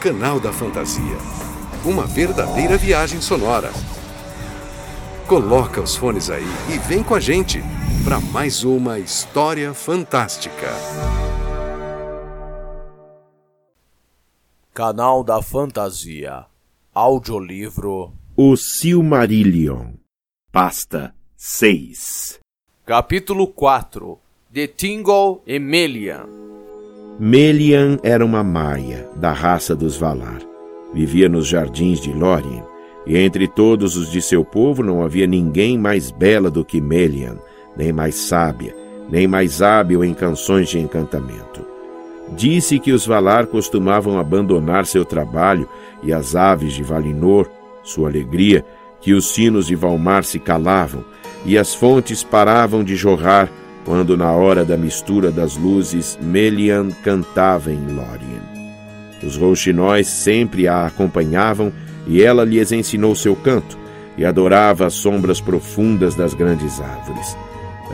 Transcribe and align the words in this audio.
Canal 0.00 0.38
da 0.38 0.52
Fantasia. 0.52 1.16
Uma 1.82 2.04
verdadeira 2.06 2.76
viagem 2.76 3.20
sonora. 3.20 3.72
Coloca 5.26 5.80
os 5.80 5.96
fones 5.96 6.28
aí 6.28 6.46
e 6.72 6.78
vem 6.78 7.02
com 7.02 7.14
a 7.14 7.20
gente 7.20 7.62
para 8.04 8.20
mais 8.20 8.62
uma 8.62 8.98
história 8.98 9.72
fantástica. 9.72 10.68
Canal 14.74 15.24
da 15.24 15.40
Fantasia. 15.40 16.44
Audiolivro 16.94 18.12
O 18.36 18.54
Silmarillion. 18.54 19.94
Pasta 20.52 21.14
6. 21.36 22.38
Capítulo 22.84 23.48
4 23.48 24.18
De 24.50 24.68
Tingle 24.68 25.42
e 25.46 25.58
Melian 27.18 27.98
era 28.02 28.22
uma 28.22 28.44
maia, 28.44 29.08
da 29.16 29.32
raça 29.32 29.74
dos 29.74 29.96
Valar. 29.96 30.40
Vivia 30.92 31.30
nos 31.30 31.46
jardins 31.46 31.98
de 31.98 32.12
Lórien, 32.12 32.62
e 33.06 33.16
entre 33.16 33.48
todos 33.48 33.96
os 33.96 34.12
de 34.12 34.20
seu 34.20 34.44
povo 34.44 34.82
não 34.82 35.02
havia 35.02 35.26
ninguém 35.26 35.78
mais 35.78 36.10
bela 36.10 36.50
do 36.50 36.62
que 36.62 36.78
Melian, 36.78 37.38
nem 37.74 37.90
mais 37.90 38.16
sábia, 38.16 38.76
nem 39.08 39.26
mais 39.26 39.62
hábil 39.62 40.04
em 40.04 40.12
canções 40.12 40.68
de 40.68 40.78
encantamento. 40.78 41.64
Disse 42.36 42.78
que 42.78 42.92
os 42.92 43.06
Valar 43.06 43.46
costumavam 43.46 44.18
abandonar 44.18 44.84
seu 44.84 45.04
trabalho 45.04 45.66
e 46.02 46.12
as 46.12 46.36
aves 46.36 46.74
de 46.74 46.82
Valinor, 46.82 47.48
sua 47.82 48.10
alegria, 48.10 48.62
que 49.00 49.14
os 49.14 49.32
sinos 49.32 49.68
de 49.68 49.74
Valmar 49.74 50.22
se 50.22 50.38
calavam 50.38 51.02
e 51.46 51.56
as 51.56 51.74
fontes 51.74 52.22
paravam 52.22 52.84
de 52.84 52.94
jorrar 52.94 53.50
quando, 53.86 54.16
na 54.16 54.32
hora 54.32 54.64
da 54.64 54.76
mistura 54.76 55.30
das 55.30 55.56
luzes, 55.56 56.18
Melian 56.20 56.90
cantava 57.04 57.72
em 57.72 57.86
Lórien. 57.86 58.42
Os 59.22 59.36
rouxinóis 59.36 60.08
sempre 60.08 60.66
a 60.66 60.86
acompanhavam 60.86 61.72
e 62.06 62.20
ela 62.20 62.44
lhes 62.44 62.72
ensinou 62.72 63.14
seu 63.14 63.36
canto 63.36 63.78
e 64.18 64.24
adorava 64.24 64.86
as 64.86 64.94
sombras 64.94 65.40
profundas 65.40 66.16
das 66.16 66.34
grandes 66.34 66.80
árvores. 66.80 67.36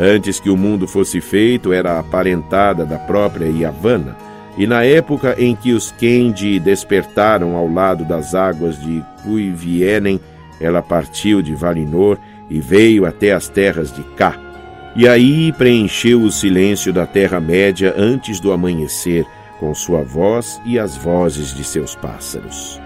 Antes 0.00 0.40
que 0.40 0.48
o 0.48 0.56
mundo 0.56 0.88
fosse 0.88 1.20
feito, 1.20 1.74
era 1.74 1.98
aparentada 1.98 2.86
da 2.86 2.98
própria 2.98 3.46
Yavanna, 3.46 4.16
e 4.56 4.66
na 4.66 4.84
época 4.84 5.36
em 5.38 5.54
que 5.54 5.72
os 5.72 5.92
Kendi 5.92 6.58
despertaram 6.58 7.54
ao 7.54 7.70
lado 7.70 8.04
das 8.04 8.34
águas 8.34 8.80
de 8.80 9.04
Cuivienen, 9.22 10.18
ela 10.58 10.80
partiu 10.80 11.42
de 11.42 11.54
Valinor 11.54 12.16
e 12.48 12.60
veio 12.60 13.04
até 13.04 13.32
as 13.32 13.48
terras 13.48 13.92
de 13.92 14.02
Cá. 14.16 14.51
E 14.94 15.08
aí 15.08 15.52
preencheu 15.52 16.22
o 16.22 16.30
silêncio 16.30 16.92
da 16.92 17.06
Terra-média 17.06 17.94
antes 17.96 18.38
do 18.38 18.52
amanhecer, 18.52 19.24
com 19.58 19.74
sua 19.74 20.02
voz 20.02 20.60
e 20.66 20.78
as 20.78 20.96
vozes 20.96 21.54
de 21.54 21.64
seus 21.64 21.94
pássaros. 21.94 22.80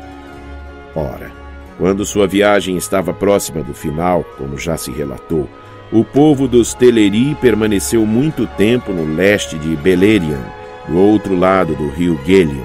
Ora, 0.94 1.32
quando 1.78 2.04
sua 2.04 2.26
viagem 2.26 2.76
estava 2.76 3.12
próxima 3.12 3.62
do 3.62 3.74
final, 3.74 4.24
como 4.38 4.56
já 4.56 4.76
se 4.76 4.90
relatou, 4.90 5.48
o 5.92 6.04
povo 6.04 6.46
dos 6.46 6.74
Teleri 6.74 7.34
permaneceu 7.40 8.06
muito 8.06 8.46
tempo 8.46 8.92
no 8.92 9.14
leste 9.14 9.58
de 9.58 9.76
Beleriand, 9.76 10.44
do 10.88 10.98
outro 10.98 11.36
lado 11.36 11.74
do 11.74 11.88
rio 11.88 12.18
Gelion. 12.24 12.64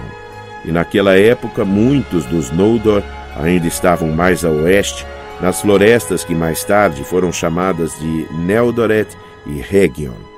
E 0.64 0.72
naquela 0.72 1.17
época, 1.17 1.66
muitos 1.66 2.25
dos 2.25 2.52
Noldor 2.52 3.02
ainda 3.36 3.67
estavam 3.67 4.09
mais 4.09 4.45
a 4.45 4.50
oeste, 4.50 5.06
nas 5.42 5.62
florestas 5.62 6.23
que 6.23 6.36
mais 6.36 6.64
tarde 6.64 7.03
foram 7.03 7.31
chamadas 7.31 7.97
de 8.00 8.28
Neldoret 8.31 9.08
e 9.45 9.61
Region. 9.61 10.31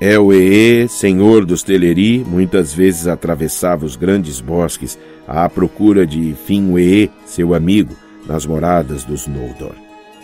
El-Ee, 0.00 0.88
senhor 0.88 1.44
dos 1.44 1.62
Teleri, 1.62 2.24
muitas 2.26 2.74
vezes 2.74 3.06
atravessava 3.06 3.86
os 3.86 3.96
grandes 3.96 4.40
bosques 4.40 4.98
à 5.26 5.48
procura 5.48 6.06
de 6.06 6.34
Finwë, 6.46 7.10
seu 7.24 7.54
amigo, 7.54 7.94
nas 8.26 8.44
moradas 8.44 9.04
dos 9.04 9.26
Noldor. 9.26 9.74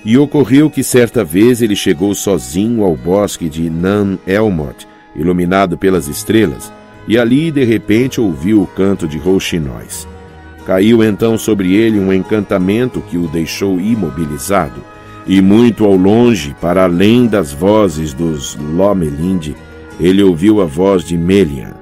E 0.04 0.18
ocorreu 0.18 0.70
que 0.70 0.82
certa 0.82 1.22
vez 1.22 1.62
ele 1.62 1.76
chegou 1.76 2.14
sozinho 2.14 2.82
ao 2.82 2.96
bosque 2.96 3.48
de 3.48 3.70
Nan 3.70 4.18
Elmot, 4.26 4.88
iluminado 5.14 5.78
pelas 5.78 6.08
estrelas, 6.08 6.72
e 7.06 7.18
ali 7.18 7.50
de 7.50 7.64
repente 7.64 8.20
ouviu 8.20 8.62
o 8.62 8.66
canto 8.66 9.06
de 9.06 9.18
rouxinóis. 9.18 10.06
Caiu 10.66 11.02
então 11.02 11.38
sobre 11.38 11.74
ele 11.74 11.98
um 11.98 12.12
encantamento 12.12 13.00
que 13.00 13.16
o 13.16 13.26
deixou 13.28 13.80
imobilizado, 13.80 14.82
e 15.26 15.40
muito 15.40 15.84
ao 15.84 15.94
longe, 15.94 16.54
para 16.60 16.84
além 16.84 17.26
das 17.26 17.52
vozes 17.52 18.12
dos 18.14 18.56
Lomelinde, 18.56 19.56
ele 20.00 20.22
ouviu 20.22 20.60
a 20.60 20.64
voz 20.64 21.04
de 21.04 21.16
Melian, 21.16 21.74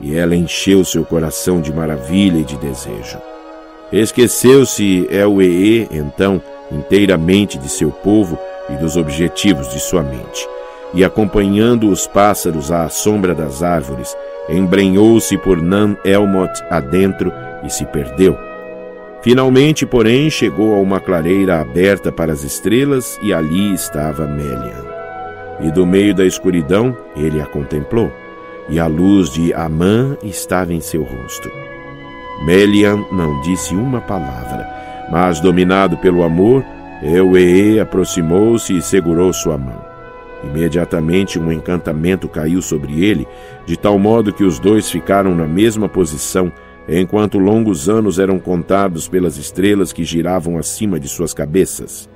e 0.00 0.14
ela 0.14 0.36
encheu 0.36 0.84
seu 0.84 1.04
coração 1.04 1.60
de 1.60 1.72
maravilha 1.72 2.38
e 2.38 2.44
de 2.44 2.56
desejo. 2.56 3.18
Esqueceu-se 3.92 5.06
El-Ee, 5.10 5.88
então, 5.90 6.40
inteiramente 6.70 7.58
de 7.58 7.68
seu 7.68 7.90
povo 7.90 8.38
e 8.68 8.74
dos 8.76 8.96
objetivos 8.96 9.68
de 9.68 9.80
sua 9.80 10.02
mente, 10.02 10.48
e 10.94 11.04
acompanhando 11.04 11.88
os 11.88 12.06
pássaros 12.06 12.70
à 12.70 12.88
sombra 12.88 13.34
das 13.34 13.62
árvores, 13.62 14.14
embrenhou-se 14.48 15.36
por 15.38 15.60
Nan 15.60 15.96
Elmot 16.04 16.52
adentro 16.70 17.32
e 17.64 17.70
se 17.70 17.84
perdeu. 17.86 18.51
Finalmente, 19.22 19.86
porém, 19.86 20.28
chegou 20.28 20.74
a 20.74 20.78
uma 20.78 20.98
clareira 20.98 21.60
aberta 21.60 22.10
para 22.10 22.32
as 22.32 22.42
estrelas 22.42 23.18
e 23.22 23.32
ali 23.32 23.72
estava 23.72 24.26
Melian. 24.26 24.84
E 25.60 25.70
do 25.70 25.86
meio 25.86 26.12
da 26.12 26.26
escuridão 26.26 26.96
ele 27.14 27.40
a 27.40 27.46
contemplou, 27.46 28.10
e 28.68 28.80
a 28.80 28.86
luz 28.86 29.30
de 29.30 29.54
Amã 29.54 30.16
estava 30.24 30.74
em 30.74 30.80
seu 30.80 31.04
rosto. 31.04 31.48
Melian 32.44 33.04
não 33.12 33.40
disse 33.42 33.76
uma 33.76 34.00
palavra, 34.00 34.66
mas, 35.08 35.38
dominado 35.38 35.96
pelo 35.98 36.24
amor, 36.24 36.64
Euee 37.00 37.78
aproximou-se 37.78 38.76
e 38.76 38.82
segurou 38.82 39.32
sua 39.32 39.56
mão. 39.56 39.84
Imediatamente 40.42 41.38
um 41.38 41.52
encantamento 41.52 42.28
caiu 42.28 42.60
sobre 42.60 43.04
ele, 43.04 43.28
de 43.64 43.76
tal 43.76 43.96
modo 44.00 44.32
que 44.32 44.42
os 44.42 44.58
dois 44.58 44.90
ficaram 44.90 45.32
na 45.32 45.46
mesma 45.46 45.88
posição, 45.88 46.52
enquanto 46.88 47.38
longos 47.38 47.88
anos 47.88 48.18
eram 48.18 48.38
contados 48.38 49.08
pelas 49.08 49.36
estrelas 49.36 49.92
que 49.92 50.04
giravam 50.04 50.58
acima 50.58 50.98
de 50.98 51.08
suas 51.08 51.32
cabeças. 51.32 52.08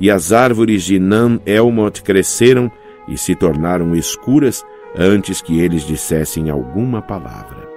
E 0.00 0.10
as 0.10 0.32
árvores 0.32 0.84
de 0.84 0.98
Nan 0.98 1.40
Elmot 1.44 2.02
cresceram 2.02 2.70
e 3.08 3.16
se 3.16 3.34
tornaram 3.34 3.94
escuras 3.94 4.64
antes 4.96 5.40
que 5.40 5.60
eles 5.60 5.86
dissessem 5.86 6.50
alguma 6.50 7.00
palavra. 7.00 7.68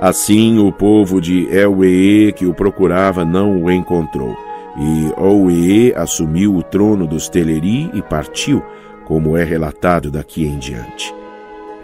Assim 0.00 0.58
o 0.58 0.72
povo 0.72 1.20
de 1.20 1.46
Elwee 1.54 2.32
que 2.32 2.46
o 2.46 2.54
procurava 2.54 3.24
não 3.24 3.62
o 3.62 3.70
encontrou, 3.70 4.36
e 4.76 5.12
Owe 5.16 5.94
assumiu 5.94 6.56
o 6.56 6.62
trono 6.62 7.06
dos 7.06 7.28
Teleri 7.28 7.90
e 7.94 8.02
partiu, 8.02 8.62
como 9.04 9.36
é 9.36 9.44
relatado 9.44 10.10
daqui 10.10 10.44
em 10.44 10.58
diante. 10.58 11.14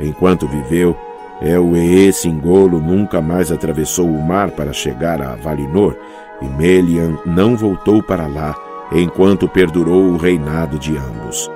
Enquanto 0.00 0.48
viveu, 0.48 0.96
Elwee 1.42 2.12
Singolo 2.12 2.80
nunca 2.80 3.20
mais 3.20 3.50
atravessou 3.50 4.06
o 4.06 4.22
mar 4.22 4.50
para 4.50 4.72
chegar 4.72 5.22
a 5.22 5.34
Valinor, 5.36 5.96
e 6.42 6.44
Melian 6.46 7.18
não 7.24 7.56
voltou 7.56 8.02
para 8.02 8.26
lá 8.26 8.54
enquanto 8.92 9.48
perdurou 9.48 10.04
o 10.04 10.16
reinado 10.16 10.78
de 10.78 10.96
ambos. 10.96 11.50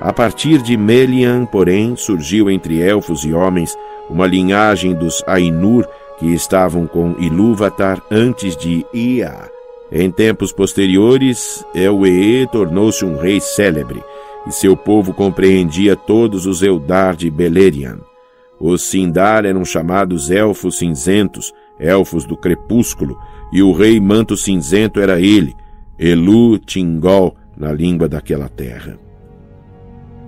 A 0.00 0.12
partir 0.12 0.62
de 0.62 0.76
Melian, 0.76 1.46
porém, 1.46 1.96
surgiu 1.96 2.50
entre 2.50 2.80
elfos 2.80 3.24
e 3.24 3.32
homens 3.32 3.76
uma 4.08 4.26
linhagem 4.26 4.94
dos 4.94 5.22
Ainur 5.26 5.86
que 6.18 6.32
estavam 6.32 6.86
com 6.86 7.14
Ilúvatar 7.18 8.02
antes 8.10 8.56
de 8.56 8.86
Ia. 8.92 9.50
Em 9.90 10.10
tempos 10.10 10.52
posteriores, 10.52 11.64
Elwee 11.74 12.46
tornou-se 12.50 13.04
um 13.04 13.16
rei 13.16 13.40
célebre, 13.40 14.02
e 14.46 14.52
seu 14.52 14.76
povo 14.76 15.12
compreendia 15.12 15.96
todos 15.96 16.46
os 16.46 16.62
Eldar 16.62 17.16
de 17.16 17.30
Beleriand. 17.30 18.15
Os 18.60 18.82
Sindar 18.82 19.44
eram 19.44 19.64
chamados 19.64 20.30
Elfos 20.30 20.78
Cinzentos, 20.78 21.52
Elfos 21.78 22.24
do 22.24 22.36
Crepúsculo, 22.36 23.18
e 23.52 23.62
o 23.62 23.72
rei 23.72 24.00
Manto 24.00 24.36
Cinzento 24.36 25.00
era 25.00 25.20
ele, 25.20 25.54
Elu 25.98 26.58
Tingol, 26.58 27.36
na 27.56 27.72
língua 27.72 28.08
daquela 28.08 28.48
terra. 28.48 28.98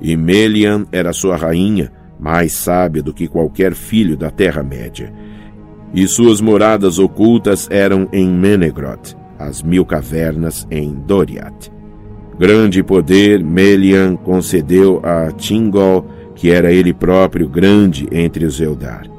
E 0.01 0.17
Melian 0.17 0.87
era 0.93 1.13
sua 1.13 1.37
rainha, 1.37 1.93
mais 2.19 2.53
sábia 2.53 3.03
do 3.03 3.13
que 3.13 3.29
qualquer 3.29 3.75
filho 3.75 4.17
da 4.17 4.31
Terra-média. 4.31 5.13
E 5.93 6.07
suas 6.07 6.41
moradas 6.41 6.99
ocultas 6.99 7.69
eram 7.71 8.09
em 8.13 8.29
Menegroth, 8.29 9.17
as 9.39 9.63
mil 9.63 9.85
cavernas 9.85 10.67
em 10.71 10.93
Doriath. 10.93 11.71
Grande 12.39 12.83
poder 12.83 13.43
Melian 13.43 14.17
concedeu 14.17 15.01
a 15.03 15.33
Tingol, 15.33 16.07
que 16.39 16.53
era 16.53 16.73
ele 16.73 16.95
próprio 16.95 17.49
grande 17.49 18.07
entre 18.13 18.45
os 18.45 18.61
Eldar, 18.61 19.11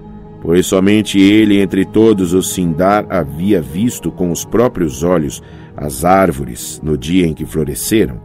pois 0.42 0.66
somente 0.66 1.20
ele 1.20 1.60
entre 1.60 1.84
todos 1.84 2.34
os 2.34 2.54
Sindar 2.54 3.06
havia 3.10 3.62
visto 3.62 4.10
com 4.10 4.32
os 4.32 4.46
próprios 4.46 5.04
olhos 5.04 5.44
as 5.76 6.06
árvores 6.06 6.80
no 6.82 6.98
dia 6.98 7.28
em 7.28 7.34
que 7.34 7.46
floresceram, 7.46 8.22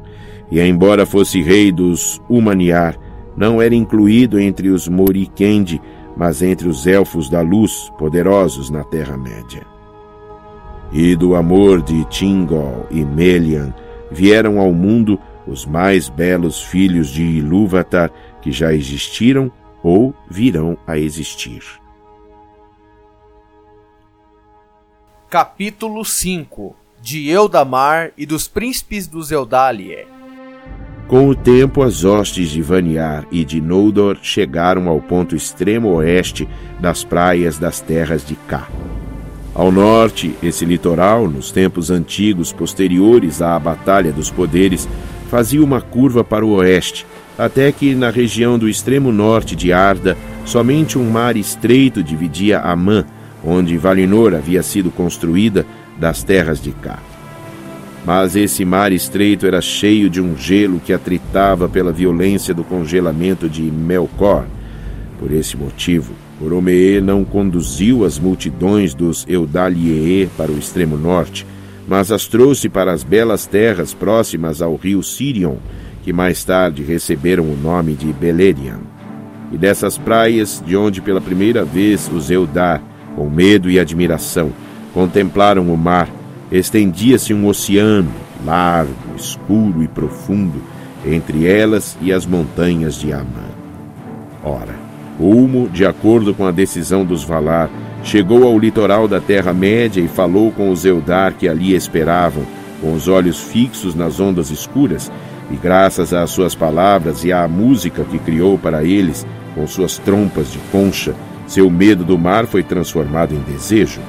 e 0.48 0.60
embora 0.60 1.04
fosse 1.04 1.42
rei 1.42 1.72
dos 1.72 2.22
Humaniar, 2.28 2.96
não 3.36 3.60
era 3.60 3.74
incluído 3.74 4.38
entre 4.38 4.68
os 4.68 4.86
Morikendi, 4.86 5.82
mas 6.16 6.40
entre 6.40 6.68
os 6.68 6.86
elfos 6.86 7.28
da 7.28 7.40
luz, 7.40 7.92
poderosos 7.98 8.70
na 8.70 8.84
Terra-média. 8.84 9.62
E 10.92 11.16
do 11.16 11.34
amor 11.34 11.82
de 11.82 12.04
Tingol 12.04 12.86
e 12.92 13.04
Melian 13.04 13.74
vieram 14.12 14.60
ao 14.60 14.72
mundo 14.72 15.18
os 15.48 15.66
mais 15.66 16.08
belos 16.08 16.62
filhos 16.62 17.08
de 17.08 17.24
Ilúvatar 17.24 18.12
que 18.44 18.52
já 18.52 18.74
existiram 18.74 19.50
ou 19.82 20.14
virão 20.30 20.76
a 20.86 20.98
existir. 20.98 21.62
Capítulo 25.30 26.04
5 26.04 26.76
De 27.00 27.30
Eldamar 27.30 28.12
e 28.18 28.26
dos 28.26 28.46
príncipes 28.46 29.06
dos 29.06 29.32
Eldalie 29.32 30.06
Com 31.08 31.26
o 31.26 31.34
tempo, 31.34 31.82
as 31.82 32.04
hostes 32.04 32.50
de 32.50 32.60
Vaniar 32.60 33.26
e 33.32 33.46
de 33.46 33.62
Noldor 33.62 34.18
chegaram 34.22 34.90
ao 34.90 35.00
ponto 35.00 35.34
extremo 35.34 35.88
oeste 35.94 36.46
das 36.78 37.02
praias 37.02 37.58
das 37.58 37.80
terras 37.80 38.26
de 38.26 38.36
Cá. 38.36 38.68
Ao 39.54 39.72
norte, 39.72 40.36
esse 40.42 40.66
litoral, 40.66 41.28
nos 41.28 41.50
tempos 41.50 41.90
antigos 41.90 42.52
posteriores 42.52 43.40
à 43.40 43.58
Batalha 43.58 44.12
dos 44.12 44.30
Poderes, 44.30 44.86
fazia 45.30 45.64
uma 45.64 45.80
curva 45.80 46.22
para 46.22 46.44
o 46.44 46.56
oeste, 46.56 47.06
até 47.38 47.70
que 47.72 47.94
na 47.94 48.10
região 48.10 48.58
do 48.58 48.68
extremo 48.68 49.10
norte 49.10 49.56
de 49.56 49.72
Arda, 49.72 50.16
somente 50.44 50.98
um 50.98 51.10
mar 51.10 51.36
estreito 51.36 52.02
dividia 52.02 52.60
Amã, 52.60 53.04
onde 53.44 53.76
Valinor 53.76 54.34
havia 54.34 54.62
sido 54.62 54.90
construída, 54.90 55.66
das 55.98 56.22
terras 56.22 56.60
de 56.60 56.72
cá. 56.72 56.98
Mas 58.04 58.36
esse 58.36 58.64
mar 58.64 58.92
estreito 58.92 59.46
era 59.46 59.60
cheio 59.60 60.10
de 60.10 60.20
um 60.20 60.36
gelo 60.36 60.80
que 60.80 60.92
atritava 60.92 61.68
pela 61.68 61.92
violência 61.92 62.52
do 62.52 62.64
congelamento 62.64 63.48
de 63.48 63.62
Melkor. 63.62 64.44
Por 65.18 65.32
esse 65.32 65.56
motivo, 65.56 66.12
Boromee 66.38 67.00
não 67.00 67.24
conduziu 67.24 68.04
as 68.04 68.18
multidões 68.18 68.92
dos 68.92 69.24
Eudaliee 69.28 70.28
para 70.36 70.50
o 70.50 70.58
extremo 70.58 70.96
norte, 70.96 71.46
mas 71.88 72.10
as 72.10 72.26
trouxe 72.26 72.68
para 72.68 72.92
as 72.92 73.02
belas 73.02 73.46
terras 73.46 73.94
próximas 73.94 74.60
ao 74.60 74.76
rio 74.76 75.02
Sirion, 75.02 75.56
que 76.04 76.12
mais 76.12 76.44
tarde 76.44 76.82
receberam 76.82 77.44
o 77.44 77.56
nome 77.56 77.94
de 77.94 78.12
Beleriand. 78.12 78.82
E 79.50 79.56
dessas 79.56 79.96
praias, 79.96 80.62
de 80.64 80.76
onde 80.76 81.00
pela 81.00 81.20
primeira 81.20 81.64
vez 81.64 82.10
os 82.12 82.30
Eldar, 82.30 82.82
com 83.16 83.30
medo 83.30 83.70
e 83.70 83.80
admiração, 83.80 84.52
contemplaram 84.92 85.72
o 85.72 85.78
mar, 85.78 86.08
estendia-se 86.52 87.32
um 87.32 87.46
oceano, 87.46 88.10
largo, 88.44 88.92
escuro 89.16 89.82
e 89.82 89.88
profundo, 89.88 90.62
entre 91.06 91.46
elas 91.46 91.96
e 92.02 92.12
as 92.12 92.26
montanhas 92.26 92.96
de 92.96 93.10
Amã. 93.10 93.48
Ora, 94.42 94.74
Ulmo, 95.18 95.70
de 95.70 95.86
acordo 95.86 96.34
com 96.34 96.46
a 96.46 96.50
decisão 96.50 97.02
dos 97.04 97.24
Valar, 97.24 97.70
chegou 98.02 98.44
ao 98.44 98.58
litoral 98.58 99.08
da 99.08 99.20
Terra-média 99.20 100.02
e 100.02 100.08
falou 100.08 100.52
com 100.52 100.70
os 100.70 100.84
Eldar 100.84 101.32
que 101.32 101.48
ali 101.48 101.74
esperavam, 101.74 102.44
com 102.80 102.92
os 102.92 103.08
olhos 103.08 103.40
fixos 103.40 103.94
nas 103.94 104.20
ondas 104.20 104.50
escuras, 104.50 105.10
e 105.50 105.56
graças 105.56 106.12
às 106.12 106.30
suas 106.30 106.54
palavras 106.54 107.24
e 107.24 107.32
à 107.32 107.46
música 107.46 108.04
que 108.04 108.18
criou 108.18 108.58
para 108.58 108.82
eles, 108.84 109.26
com 109.54 109.66
suas 109.66 109.98
trompas 109.98 110.50
de 110.50 110.58
concha, 110.72 111.14
seu 111.46 111.70
medo 111.70 112.04
do 112.04 112.18
mar 112.18 112.46
foi 112.46 112.62
transformado 112.62 113.34
em 113.34 113.40
desejo. 113.40 114.00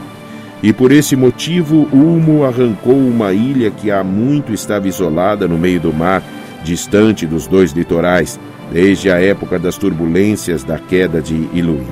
E 0.63 0.71
por 0.71 0.91
esse 0.91 1.15
motivo, 1.15 1.87
Ulmo 1.93 2.43
arrancou 2.45 2.97
uma 2.97 3.33
ilha 3.33 3.69
que 3.69 3.91
há 3.91 4.03
muito 4.03 4.53
estava 4.53 4.87
isolada 4.87 5.47
no 5.47 5.57
meio 5.57 5.79
do 5.79 5.93
mar, 5.93 6.23
distante 6.63 7.27
dos 7.27 7.45
dois 7.45 7.71
litorais, 7.71 8.39
desde 8.71 9.11
a 9.11 9.19
época 9.19 9.59
das 9.59 9.77
turbulências 9.77 10.63
da 10.63 10.79
queda 10.79 11.21
de 11.21 11.35
Iluim. 11.53 11.85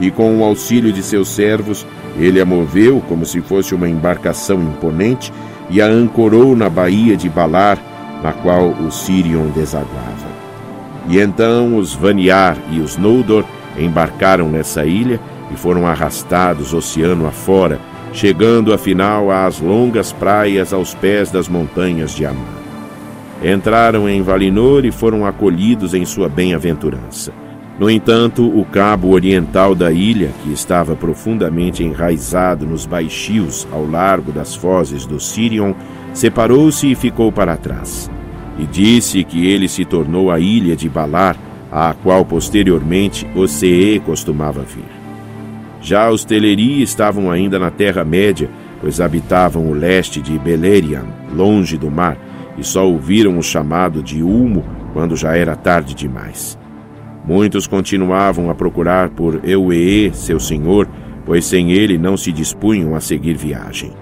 E 0.00 0.10
com 0.10 0.38
o 0.38 0.44
auxílio 0.44 0.92
de 0.92 1.02
seus 1.02 1.28
servos, 1.28 1.86
ele 2.18 2.40
a 2.40 2.44
moveu 2.44 3.02
como 3.06 3.24
se 3.24 3.40
fosse 3.40 3.74
uma 3.74 3.88
embarcação 3.88 4.60
imponente 4.62 5.32
e 5.68 5.80
a 5.80 5.86
ancorou 5.86 6.56
na 6.56 6.68
baía 6.68 7.16
de 7.16 7.28
Balar, 7.28 7.78
na 8.22 8.32
qual 8.32 8.68
o 8.68 8.90
Sirion 8.90 9.48
desaguava. 9.48 10.28
E 11.08 11.18
então 11.18 11.76
os 11.76 11.94
Vaniar 11.94 12.56
e 12.70 12.80
os 12.80 12.96
Noldor 12.96 13.44
embarcaram 13.78 14.48
nessa 14.48 14.84
ilha 14.84 15.20
e 15.50 15.56
foram 15.56 15.86
arrastados 15.86 16.72
oceano 16.72 17.26
afora, 17.26 17.80
chegando 18.12 18.72
afinal 18.72 19.30
às 19.30 19.60
longas 19.60 20.12
praias 20.12 20.72
aos 20.72 20.94
pés 20.94 21.30
das 21.30 21.48
montanhas 21.48 22.14
de 22.14 22.26
Amã. 22.26 22.60
Entraram 23.42 24.08
em 24.08 24.20
Valinor 24.20 24.84
e 24.84 24.92
foram 24.92 25.24
acolhidos 25.24 25.94
em 25.94 26.04
sua 26.04 26.28
bem-aventurança. 26.28 27.32
No 27.78 27.88
entanto, 27.88 28.46
o 28.46 28.62
cabo 28.66 29.08
oriental 29.08 29.74
da 29.74 29.90
ilha, 29.90 30.30
que 30.42 30.52
estava 30.52 30.94
profundamente 30.94 31.82
enraizado 31.82 32.66
nos 32.66 32.84
baixios 32.84 33.66
ao 33.72 33.86
largo 33.86 34.30
das 34.30 34.54
fozes 34.54 35.06
do 35.06 35.18
Sirion, 35.18 35.72
separou-se 36.12 36.90
e 36.90 36.94
ficou 36.94 37.30
para 37.30 37.56
trás. 37.56 38.10
E 38.58 38.66
disse 38.66 39.24
que 39.24 39.46
ele 39.46 39.68
se 39.68 39.84
tornou 39.84 40.30
a 40.30 40.38
ilha 40.38 40.76
de 40.76 40.88
Balar, 40.88 41.36
à 41.70 41.94
qual 42.02 42.24
posteriormente 42.24 43.26
Ocee 43.34 44.00
costumava 44.00 44.62
vir. 44.62 44.84
Já 45.80 46.10
os 46.10 46.24
Teleri 46.24 46.82
estavam 46.82 47.30
ainda 47.30 47.58
na 47.58 47.70
Terra-média, 47.70 48.50
pois 48.80 49.00
habitavam 49.00 49.70
o 49.70 49.74
leste 49.74 50.20
de 50.20 50.38
Beleriand, 50.38 51.06
longe 51.34 51.78
do 51.78 51.90
mar, 51.90 52.18
e 52.58 52.64
só 52.64 52.86
ouviram 52.86 53.38
o 53.38 53.42
chamado 53.42 54.02
de 54.02 54.22
Ulmo 54.22 54.64
quando 54.92 55.16
já 55.16 55.36
era 55.36 55.56
tarde 55.56 55.94
demais. 55.94 56.58
Muitos 57.24 57.66
continuavam 57.66 58.50
a 58.50 58.54
procurar 58.54 59.10
por 59.10 59.40
Euee, 59.44 60.12
seu 60.12 60.40
senhor, 60.40 60.88
pois 61.24 61.44
sem 61.44 61.72
ele 61.72 61.96
não 61.96 62.16
se 62.16 62.32
dispunham 62.32 62.94
a 62.94 63.00
seguir 63.00 63.36
viagem. 63.36 63.92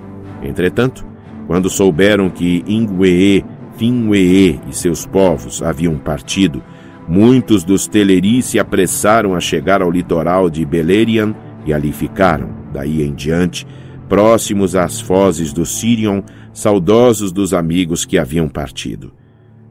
Entretanto, 0.42 1.04
quando 1.48 1.70
souberam 1.70 2.28
que 2.28 2.62
Ingwee, 2.68 3.42
Finwee 3.78 4.60
e 4.68 4.72
seus 4.74 5.06
povos 5.06 5.62
haviam 5.62 5.96
partido, 5.96 6.62
muitos 7.08 7.64
dos 7.64 7.86
Teleri 7.86 8.42
se 8.42 8.58
apressaram 8.58 9.34
a 9.34 9.40
chegar 9.40 9.80
ao 9.80 9.90
litoral 9.90 10.50
de 10.50 10.62
Beleriand 10.66 11.34
e 11.64 11.72
ali 11.72 11.90
ficaram, 11.90 12.50
daí 12.70 13.02
em 13.02 13.14
diante, 13.14 13.66
próximos 14.10 14.76
às 14.76 15.00
fozes 15.00 15.50
do 15.50 15.64
Sirion, 15.64 16.20
saudosos 16.52 17.32
dos 17.32 17.54
amigos 17.54 18.04
que 18.04 18.18
haviam 18.18 18.46
partido. 18.46 19.10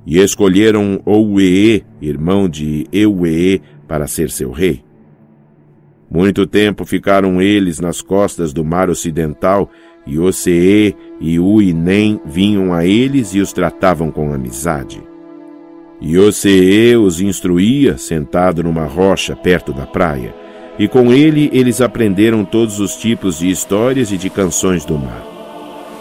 E 0.04 0.18
escolheram 0.18 1.00
Ouee, 1.06 1.86
irmão 2.02 2.50
de 2.50 2.88
Euee, 2.92 3.62
para 3.88 4.08
ser 4.08 4.32
seu 4.32 4.50
rei. 4.50 4.84
Muito 6.10 6.48
tempo 6.48 6.86
ficaram 6.86 7.40
eles 7.42 7.80
nas 7.80 8.02
costas 8.02 8.54
do 8.54 8.64
mar 8.64 8.90
ocidental, 8.90 9.70
e 10.08 10.18
Ocee 10.18 10.96
e 11.20 11.40
Uinem 11.40 12.20
vinham 12.26 12.74
a 12.74 12.86
eles 12.86 13.34
e 13.34 13.40
os 13.40 13.52
tratavam 13.52 14.10
com 14.10 14.34
amizade. 14.34 15.02
E 16.00 16.18
Ocee 16.18 16.96
os 16.96 17.20
instruía, 17.20 17.98
sentado 17.98 18.64
numa 18.64 18.86
rocha 18.86 19.36
perto 19.36 19.74
da 19.74 19.86
praia, 19.86 20.34
e 20.80 20.88
com 20.88 21.12
ele 21.12 21.50
eles 21.52 21.82
aprenderam 21.82 22.46
todos 22.46 22.80
os 22.80 22.96
tipos 22.96 23.40
de 23.40 23.50
histórias 23.50 24.12
e 24.12 24.18
de 24.18 24.30
canções 24.30 24.86
do 24.86 24.98
mar. 24.98 25.26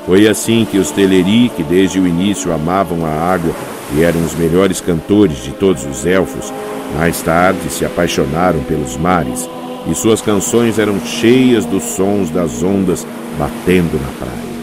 Foi 0.04 0.28
assim 0.28 0.64
que 0.70 0.78
os 0.78 0.90
Teleri, 0.92 1.48
que 1.48 1.64
desde 1.64 1.98
o 1.98 2.06
início 2.06 2.52
amavam 2.52 3.04
a 3.04 3.10
água 3.10 3.52
e 3.96 4.02
eram 4.02 4.24
os 4.24 4.34
melhores 4.34 4.80
cantores 4.80 5.42
de 5.42 5.50
todos 5.52 5.84
os 5.84 6.06
elfos, 6.06 6.52
mais 6.96 7.20
tarde 7.22 7.68
se 7.70 7.84
apaixonaram 7.84 8.60
pelos 8.60 8.96
mares, 8.96 9.48
e 9.90 9.94
suas 9.94 10.20
canções 10.20 10.78
eram 10.78 10.98
cheias 11.00 11.64
dos 11.64 11.82
sons 11.82 12.30
das 12.30 12.62
ondas 12.62 13.06
batendo 13.38 14.00
na 14.00 14.08
praia. 14.18 14.56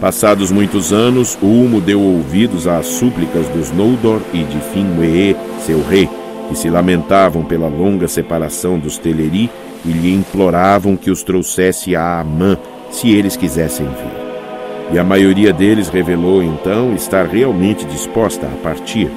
Passados 0.00 0.50
muitos 0.50 0.92
anos, 0.92 1.38
Ulmo 1.40 1.80
deu 1.80 2.00
ouvidos 2.00 2.66
às 2.66 2.86
súplicas 2.86 3.46
dos 3.48 3.70
Noldor 3.70 4.20
e 4.32 4.42
de 4.42 4.58
Finwë, 4.58 5.36
seu 5.64 5.82
rei, 5.88 6.08
que 6.48 6.56
se 6.56 6.68
lamentavam 6.68 7.44
pela 7.44 7.68
longa 7.68 8.08
separação 8.08 8.78
dos 8.78 8.98
Teleri 8.98 9.48
e 9.84 9.88
lhe 9.92 10.12
imploravam 10.12 10.96
que 10.96 11.10
os 11.10 11.22
trouxesse 11.22 11.94
a 11.94 12.20
Amã, 12.20 12.58
se 12.90 13.10
eles 13.10 13.36
quisessem 13.36 13.86
vir 13.86 14.22
e 14.92 14.98
a 14.98 15.04
maioria 15.04 15.52
deles 15.52 15.88
revelou 15.88 16.42
então 16.42 16.94
estar 16.94 17.26
realmente 17.26 17.84
disposta 17.86 18.46
a 18.46 18.62
partir. 18.62 19.10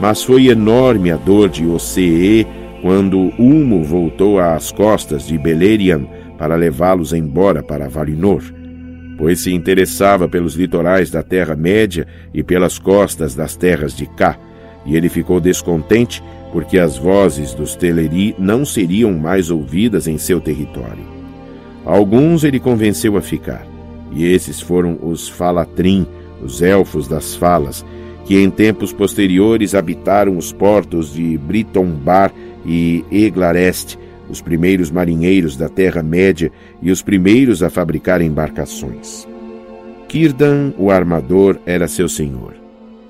Mas 0.00 0.22
foi 0.22 0.46
enorme 0.46 1.10
a 1.10 1.16
dor 1.16 1.48
de 1.48 1.66
Ocee 1.66 2.46
quando 2.82 3.32
Ulmo 3.38 3.82
voltou 3.82 4.38
às 4.38 4.70
costas 4.70 5.26
de 5.26 5.36
Beleriand 5.36 6.06
para 6.38 6.54
levá-los 6.54 7.12
embora 7.12 7.62
para 7.62 7.88
Valinor, 7.88 8.42
pois 9.16 9.40
se 9.40 9.52
interessava 9.52 10.28
pelos 10.28 10.54
litorais 10.54 11.10
da 11.10 11.22
Terra-média 11.22 12.06
e 12.32 12.42
pelas 12.42 12.78
costas 12.78 13.34
das 13.34 13.56
terras 13.56 13.96
de 13.96 14.06
Cá, 14.06 14.38
e 14.86 14.96
ele 14.96 15.08
ficou 15.08 15.40
descontente 15.40 16.22
porque 16.52 16.78
as 16.78 16.96
vozes 16.96 17.52
dos 17.52 17.74
Teleri 17.74 18.34
não 18.38 18.64
seriam 18.64 19.12
mais 19.12 19.50
ouvidas 19.50 20.06
em 20.06 20.16
seu 20.16 20.40
território. 20.40 21.04
Alguns 21.84 22.44
ele 22.44 22.60
convenceu 22.60 23.16
a 23.16 23.20
ficar, 23.20 23.66
e 24.12 24.24
esses 24.24 24.60
foram 24.60 24.98
os 25.02 25.28
Falatrim, 25.28 26.06
os 26.42 26.62
elfos 26.62 27.08
das 27.08 27.34
falas, 27.34 27.84
que 28.28 28.36
em 28.36 28.50
tempos 28.50 28.92
posteriores 28.92 29.74
habitaram 29.74 30.36
os 30.36 30.52
portos 30.52 31.14
de 31.14 31.38
Britombar 31.38 32.30
e 32.62 33.02
Eglarest, 33.10 33.98
os 34.28 34.42
primeiros 34.42 34.90
marinheiros 34.90 35.56
da 35.56 35.66
Terra-média 35.66 36.52
e 36.82 36.90
os 36.90 37.00
primeiros 37.00 37.62
a 37.62 37.70
fabricar 37.70 38.20
embarcações. 38.20 39.26
Círdan, 40.12 40.74
o 40.76 40.90
armador, 40.90 41.58
era 41.64 41.88
seu 41.88 42.06
senhor. 42.06 42.52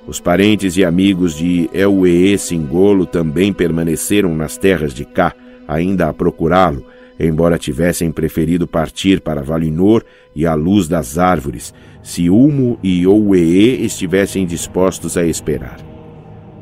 Os 0.07 0.21
parentes 0.21 0.77
e 0.77 0.85
amigos 0.85 1.37
de 1.37 1.69
Elwee 1.75 2.39
Singolo 2.39 3.05
também 3.05 3.53
permaneceram 3.53 4.37
nas 4.37 4.57
terras 4.57 4.95
de 4.95 5.05
Cá, 5.05 5.35
ainda 5.67 6.09
a 6.09 6.15
procurá-lo, 6.15 6.87
embora 7.19 7.59
tivessem 7.59 8.13
preferido 8.13 8.67
partir 8.67 9.21
para 9.21 9.43
Valinor 9.43 10.05
e 10.35 10.47
à 10.47 10.55
luz 10.55 10.87
das 10.87 11.19
árvores, 11.19 11.75
se 12.03 12.31
Ulmo 12.31 12.79
e 12.83 13.07
Ouee 13.07 13.85
estivessem 13.85 14.47
dispostos 14.47 15.17
a 15.17 15.25
esperar. 15.25 15.79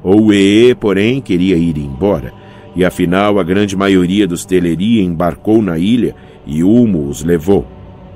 Ouee, 0.03 0.75
porém, 0.75 1.21
queria 1.21 1.57
ir 1.57 1.77
embora, 1.77 2.33
e 2.75 2.85
afinal 2.85 3.39
a 3.39 3.43
grande 3.43 3.77
maioria 3.77 4.27
dos 4.27 4.45
Teleri 4.45 5.01
embarcou 5.01 5.61
na 5.61 5.79
ilha 5.79 6.15
e 6.47 6.63
Ulmo 6.63 7.09
os 7.09 7.25
levou. 7.25 7.67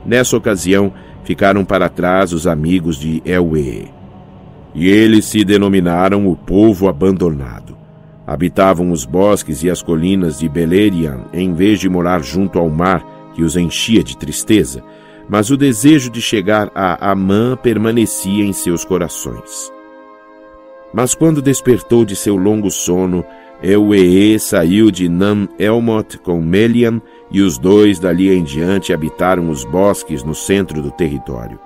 Nessa 0.06 0.36
ocasião, 0.36 0.92
ficaram 1.24 1.64
para 1.64 1.88
trás 1.88 2.32
os 2.32 2.46
amigos 2.46 2.96
de 2.96 3.22
Elwee. 3.24 3.88
E 4.74 4.88
eles 4.88 5.24
se 5.24 5.44
denominaram 5.44 6.28
o 6.28 6.36
povo 6.36 6.88
abandonado. 6.88 7.79
Habitavam 8.30 8.92
os 8.92 9.04
bosques 9.04 9.64
e 9.64 9.68
as 9.68 9.82
colinas 9.82 10.38
de 10.38 10.48
Beleriand, 10.48 11.24
em 11.32 11.52
vez 11.52 11.80
de 11.80 11.88
morar 11.88 12.22
junto 12.22 12.60
ao 12.60 12.70
mar, 12.70 13.04
que 13.34 13.42
os 13.42 13.56
enchia 13.56 14.04
de 14.04 14.16
tristeza, 14.16 14.84
mas 15.28 15.50
o 15.50 15.56
desejo 15.56 16.08
de 16.08 16.22
chegar 16.22 16.70
a 16.72 17.10
Amã 17.10 17.58
permanecia 17.60 18.44
em 18.44 18.52
seus 18.52 18.84
corações. 18.84 19.72
Mas 20.94 21.12
quando 21.12 21.42
despertou 21.42 22.04
de 22.04 22.14
seu 22.14 22.36
longo 22.36 22.70
sono, 22.70 23.24
Euee 23.60 24.38
saiu 24.38 24.92
de 24.92 25.08
Nam 25.08 25.48
Elmot 25.58 26.16
com 26.18 26.40
Melian 26.40 27.02
e 27.32 27.40
os 27.40 27.58
dois 27.58 27.98
dali 27.98 28.32
em 28.32 28.44
diante 28.44 28.92
habitaram 28.92 29.50
os 29.50 29.64
bosques 29.64 30.22
no 30.22 30.36
centro 30.36 30.80
do 30.80 30.92
território. 30.92 31.58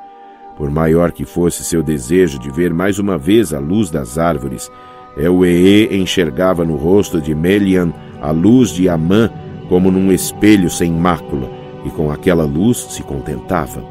Por 0.56 0.70
maior 0.70 1.12
que 1.12 1.26
fosse 1.26 1.62
seu 1.62 1.82
desejo 1.82 2.38
de 2.38 2.50
ver 2.50 2.72
mais 2.72 2.98
uma 2.98 3.18
vez 3.18 3.52
a 3.52 3.58
luz 3.58 3.90
das 3.90 4.16
árvores, 4.16 4.70
Euee 5.16 5.96
enxergava 5.96 6.64
no 6.64 6.76
rosto 6.76 7.20
de 7.20 7.34
Melian 7.34 7.92
a 8.20 8.30
luz 8.30 8.70
de 8.70 8.88
Amã 8.88 9.30
como 9.68 9.90
num 9.90 10.12
espelho 10.12 10.68
sem 10.68 10.92
mácula, 10.92 11.50
e 11.84 11.90
com 11.90 12.10
aquela 12.10 12.44
luz 12.44 12.78
se 12.90 13.02
contentava. 13.02 13.84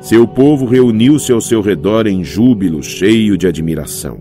Seu 0.00 0.26
povo 0.26 0.66
reuniu-se 0.66 1.32
ao 1.32 1.40
seu 1.40 1.60
redor 1.62 2.06
em 2.06 2.22
júbilo, 2.22 2.82
cheio 2.82 3.38
de 3.38 3.46
admiração, 3.46 4.18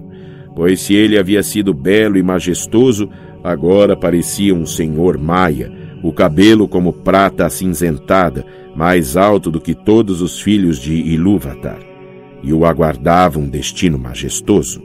pois 0.56 0.82
se 0.82 0.94
ele 0.94 1.18
havia 1.18 1.44
sido 1.44 1.74
belo 1.74 2.18
e 2.18 2.24
majestoso, 2.24 3.10
agora 3.44 3.96
parecia 3.96 4.56
um 4.56 4.66
senhor 4.66 5.18
maia, 5.18 5.72
o 6.02 6.14
cabelo 6.14 6.68
como 6.68 6.94
prata 6.94 7.46
acinzentada, 7.46 8.46
mais 8.76 9.18
alto 9.18 9.52
do 9.52 9.60
que 9.60 9.74
todos 9.74 10.22
os 10.22 10.40
filhos 10.40 10.80
de 10.80 10.94
Ilúvatar, 10.94 11.80
e 12.42 12.54
o 12.54 12.66
aguardava 12.66 13.40
um 13.40 13.50
destino 13.50 13.98
majestoso. 13.98 14.82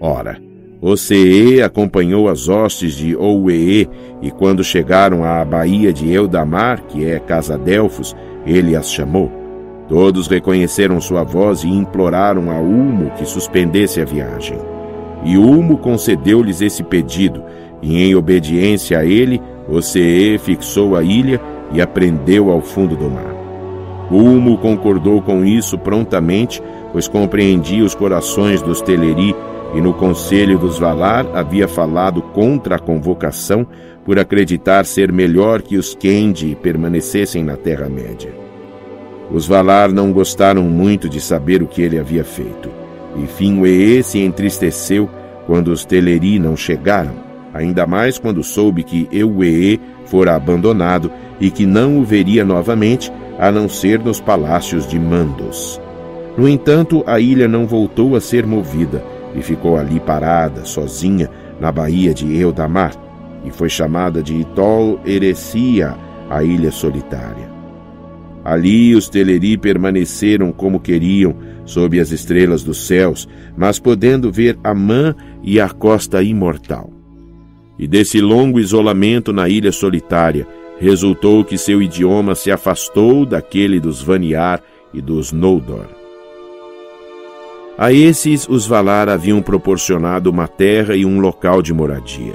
Ora, 0.00 0.40
Ocee 0.80 1.60
acompanhou 1.60 2.28
as 2.28 2.48
hostes 2.48 2.94
de 2.94 3.16
Ouee, 3.16 3.88
e 4.22 4.30
quando 4.30 4.62
chegaram 4.62 5.24
à 5.24 5.44
baía 5.44 5.92
de 5.92 6.12
Eudamar, 6.12 6.82
que 6.86 7.04
é 7.04 7.18
Casa 7.18 7.58
Delfos, 7.58 8.14
ele 8.46 8.76
as 8.76 8.88
chamou. 8.88 9.30
Todos 9.88 10.28
reconheceram 10.28 11.00
sua 11.00 11.24
voz 11.24 11.64
e 11.64 11.68
imploraram 11.68 12.50
a 12.50 12.60
Ulmo 12.60 13.10
que 13.16 13.24
suspendesse 13.24 14.00
a 14.00 14.04
viagem. 14.04 14.58
E 15.24 15.36
Ulmo 15.36 15.78
concedeu-lhes 15.78 16.60
esse 16.60 16.84
pedido, 16.84 17.42
e 17.82 18.00
em 18.00 18.14
obediência 18.14 19.00
a 19.00 19.04
ele, 19.04 19.42
Ocee 19.68 20.38
fixou 20.38 20.94
a 20.94 21.02
ilha 21.02 21.40
e 21.72 21.80
a 21.80 21.86
prendeu 21.88 22.50
ao 22.50 22.60
fundo 22.60 22.94
do 22.94 23.10
mar. 23.10 23.34
Ulmo 24.12 24.56
concordou 24.58 25.20
com 25.20 25.44
isso 25.44 25.76
prontamente, 25.76 26.62
pois 26.92 27.08
compreendia 27.08 27.84
os 27.84 27.94
corações 27.94 28.62
dos 28.62 28.80
Teleri 28.80 29.34
e 29.74 29.80
no 29.80 29.92
conselho 29.92 30.58
dos 30.58 30.78
Valar 30.78 31.26
havia 31.34 31.68
falado 31.68 32.22
contra 32.22 32.76
a 32.76 32.78
convocação 32.78 33.66
por 34.04 34.18
acreditar 34.18 34.84
ser 34.86 35.12
melhor 35.12 35.60
que 35.60 35.76
os 35.76 35.94
Kendi 35.94 36.56
permanecessem 36.62 37.44
na 37.44 37.56
Terra-média. 37.56 38.32
Os 39.30 39.46
Valar 39.46 39.92
não 39.92 40.12
gostaram 40.12 40.62
muito 40.62 41.08
de 41.08 41.20
saber 41.20 41.62
o 41.62 41.66
que 41.66 41.82
ele 41.82 41.98
havia 41.98 42.24
feito, 42.24 42.70
e 43.16 43.26
Finwë 43.26 44.02
se 44.02 44.20
entristeceu 44.20 45.08
quando 45.46 45.68
os 45.68 45.84
Teleri 45.84 46.38
não 46.38 46.56
chegaram, 46.56 47.12
ainda 47.52 47.86
mais 47.86 48.18
quando 48.18 48.42
soube 48.42 48.82
que 48.82 49.06
Euê 49.12 49.78
fora 50.06 50.34
abandonado 50.34 51.10
e 51.38 51.50
que 51.50 51.66
não 51.66 51.98
o 51.98 52.04
veria 52.04 52.44
novamente 52.44 53.12
a 53.38 53.52
não 53.52 53.68
ser 53.68 53.98
nos 53.98 54.20
palácios 54.20 54.86
de 54.86 54.98
Mandos. 54.98 55.80
No 56.36 56.48
entanto, 56.48 57.02
a 57.06 57.20
ilha 57.20 57.46
não 57.46 57.66
voltou 57.66 58.16
a 58.16 58.20
ser 58.20 58.46
movida, 58.46 59.02
e 59.34 59.42
ficou 59.42 59.76
ali 59.76 60.00
parada, 60.00 60.64
sozinha, 60.64 61.30
na 61.60 61.70
baía 61.70 62.14
de 62.14 62.36
Eudamar, 62.36 62.92
e 63.44 63.50
foi 63.50 63.68
chamada 63.68 64.22
de 64.22 64.44
Tol 64.54 65.00
Erecia, 65.04 65.96
a 66.30 66.42
ilha 66.42 66.70
solitária. 66.70 67.48
Ali 68.44 68.94
os 68.94 69.08
Teleri 69.08 69.58
permaneceram 69.58 70.52
como 70.52 70.80
queriam, 70.80 71.34
sob 71.64 72.00
as 72.00 72.10
estrelas 72.10 72.62
dos 72.62 72.86
céus, 72.86 73.28
mas 73.56 73.78
podendo 73.78 74.32
ver 74.32 74.58
Amã 74.64 75.14
e 75.42 75.60
a 75.60 75.68
costa 75.68 76.22
imortal. 76.22 76.90
E 77.78 77.86
desse 77.86 78.20
longo 78.20 78.58
isolamento 78.58 79.32
na 79.32 79.48
ilha 79.48 79.70
solitária, 79.70 80.46
resultou 80.80 81.44
que 81.44 81.58
seu 81.58 81.82
idioma 81.82 82.34
se 82.34 82.50
afastou 82.50 83.26
daquele 83.26 83.80
dos 83.80 84.02
Vaniar 84.02 84.62
e 84.94 85.00
dos 85.00 85.32
Noldor. 85.32 85.97
A 87.78 87.92
esses 87.92 88.48
os 88.48 88.66
Valar 88.66 89.08
haviam 89.08 89.40
proporcionado 89.40 90.28
uma 90.28 90.48
terra 90.48 90.96
e 90.96 91.06
um 91.06 91.20
local 91.20 91.62
de 91.62 91.72
moradia. 91.72 92.34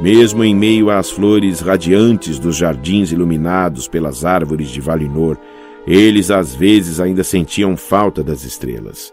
Mesmo 0.00 0.42
em 0.42 0.54
meio 0.54 0.88
às 0.88 1.10
flores 1.10 1.60
radiantes 1.60 2.38
dos 2.38 2.56
jardins 2.56 3.12
iluminados 3.12 3.86
pelas 3.86 4.24
árvores 4.24 4.70
de 4.70 4.80
Valinor, 4.80 5.36
eles 5.86 6.30
às 6.30 6.54
vezes 6.54 7.00
ainda 7.00 7.22
sentiam 7.22 7.76
falta 7.76 8.22
das 8.24 8.44
estrelas. 8.44 9.12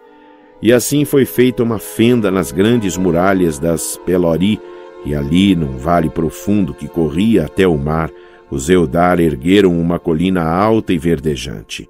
E 0.61 0.71
assim 0.71 1.03
foi 1.03 1.25
feita 1.25 1.61
uma 1.61 1.77
fenda 1.77 2.31
nas 2.31 2.53
grandes 2.53 2.95
muralhas 2.95 3.59
das 3.59 3.99
Pelori, 4.05 4.61
e 5.03 5.13
ali, 5.13 5.57
num 5.57 5.77
vale 5.77 6.09
profundo 6.09 6.73
que 6.73 6.87
corria 6.87 7.47
até 7.47 7.67
o 7.67 7.77
mar, 7.77 8.09
os 8.49 8.69
Eldar 8.69 9.19
ergueram 9.19 9.77
uma 9.77 9.99
colina 9.99 10.41
alta 10.41 10.93
e 10.93 10.97
verdejante. 10.97 11.89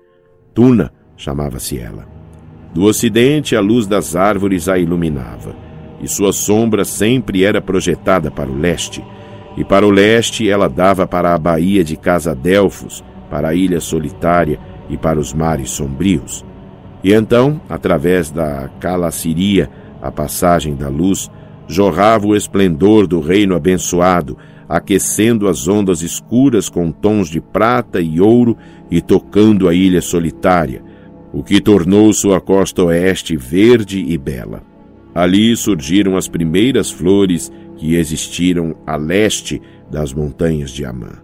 Tuna 0.56 0.92
chamava-se 1.16 1.78
ela. 1.78 2.15
Do 2.76 2.84
ocidente, 2.84 3.56
a 3.56 3.62
luz 3.62 3.88
das 3.88 4.18
árvores 4.18 4.68
a 4.68 4.78
iluminava, 4.78 5.56
e 6.02 6.10
sua 6.10 6.34
sombra 6.34 6.84
sempre 6.84 7.46
era 7.46 7.62
projetada 7.62 8.30
para 8.30 8.52
o 8.52 8.58
leste, 8.58 9.02
e 9.56 9.64
para 9.64 9.88
o 9.88 9.90
leste 9.90 10.50
ela 10.50 10.68
dava 10.68 11.08
para 11.08 11.34
a 11.34 11.40
baía 11.40 11.86
de 11.86 11.96
Casa 11.96 12.36
Delfos, 12.36 13.02
para 13.30 13.48
a 13.48 13.56
ilha 13.56 13.80
solitária 13.80 14.60
e 14.90 14.98
para 14.98 15.18
os 15.18 15.34
mares 15.34 15.70
sombrios. 15.70 16.44
E 17.02 17.14
então, 17.14 17.62
através 17.70 18.30
da 18.30 18.70
Calaciria, 18.78 19.70
a 20.02 20.12
passagem 20.12 20.76
da 20.76 20.90
luz, 20.90 21.32
jorrava 21.70 22.28
o 22.28 22.36
esplendor 22.36 23.08
do 23.08 23.22
reino 23.22 23.56
abençoado, 23.56 24.38
aquecendo 24.68 25.48
as 25.48 25.66
ondas 25.66 26.02
escuras 26.02 26.68
com 26.68 26.92
tons 26.92 27.30
de 27.30 27.40
prata 27.40 28.02
e 28.02 28.20
ouro 28.20 28.58
e 28.92 29.00
tocando 29.00 29.70
a 29.70 29.74
ilha 29.74 30.02
solitária, 30.02 30.84
o 31.36 31.44
que 31.44 31.60
tornou 31.60 32.14
sua 32.14 32.40
costa 32.40 32.82
oeste 32.82 33.36
verde 33.36 34.00
e 34.00 34.18
bela. 34.18 34.64
Ali 35.14 35.54
surgiram 35.58 36.16
as 36.16 36.30
primeiras 36.30 36.90
flores 36.90 37.52
que 37.76 37.96
existiram 37.96 38.74
a 38.88 38.96
leste 38.96 39.62
das 39.92 40.14
montanhas 40.14 40.72
de 40.72 40.86
Amã. 40.86 41.22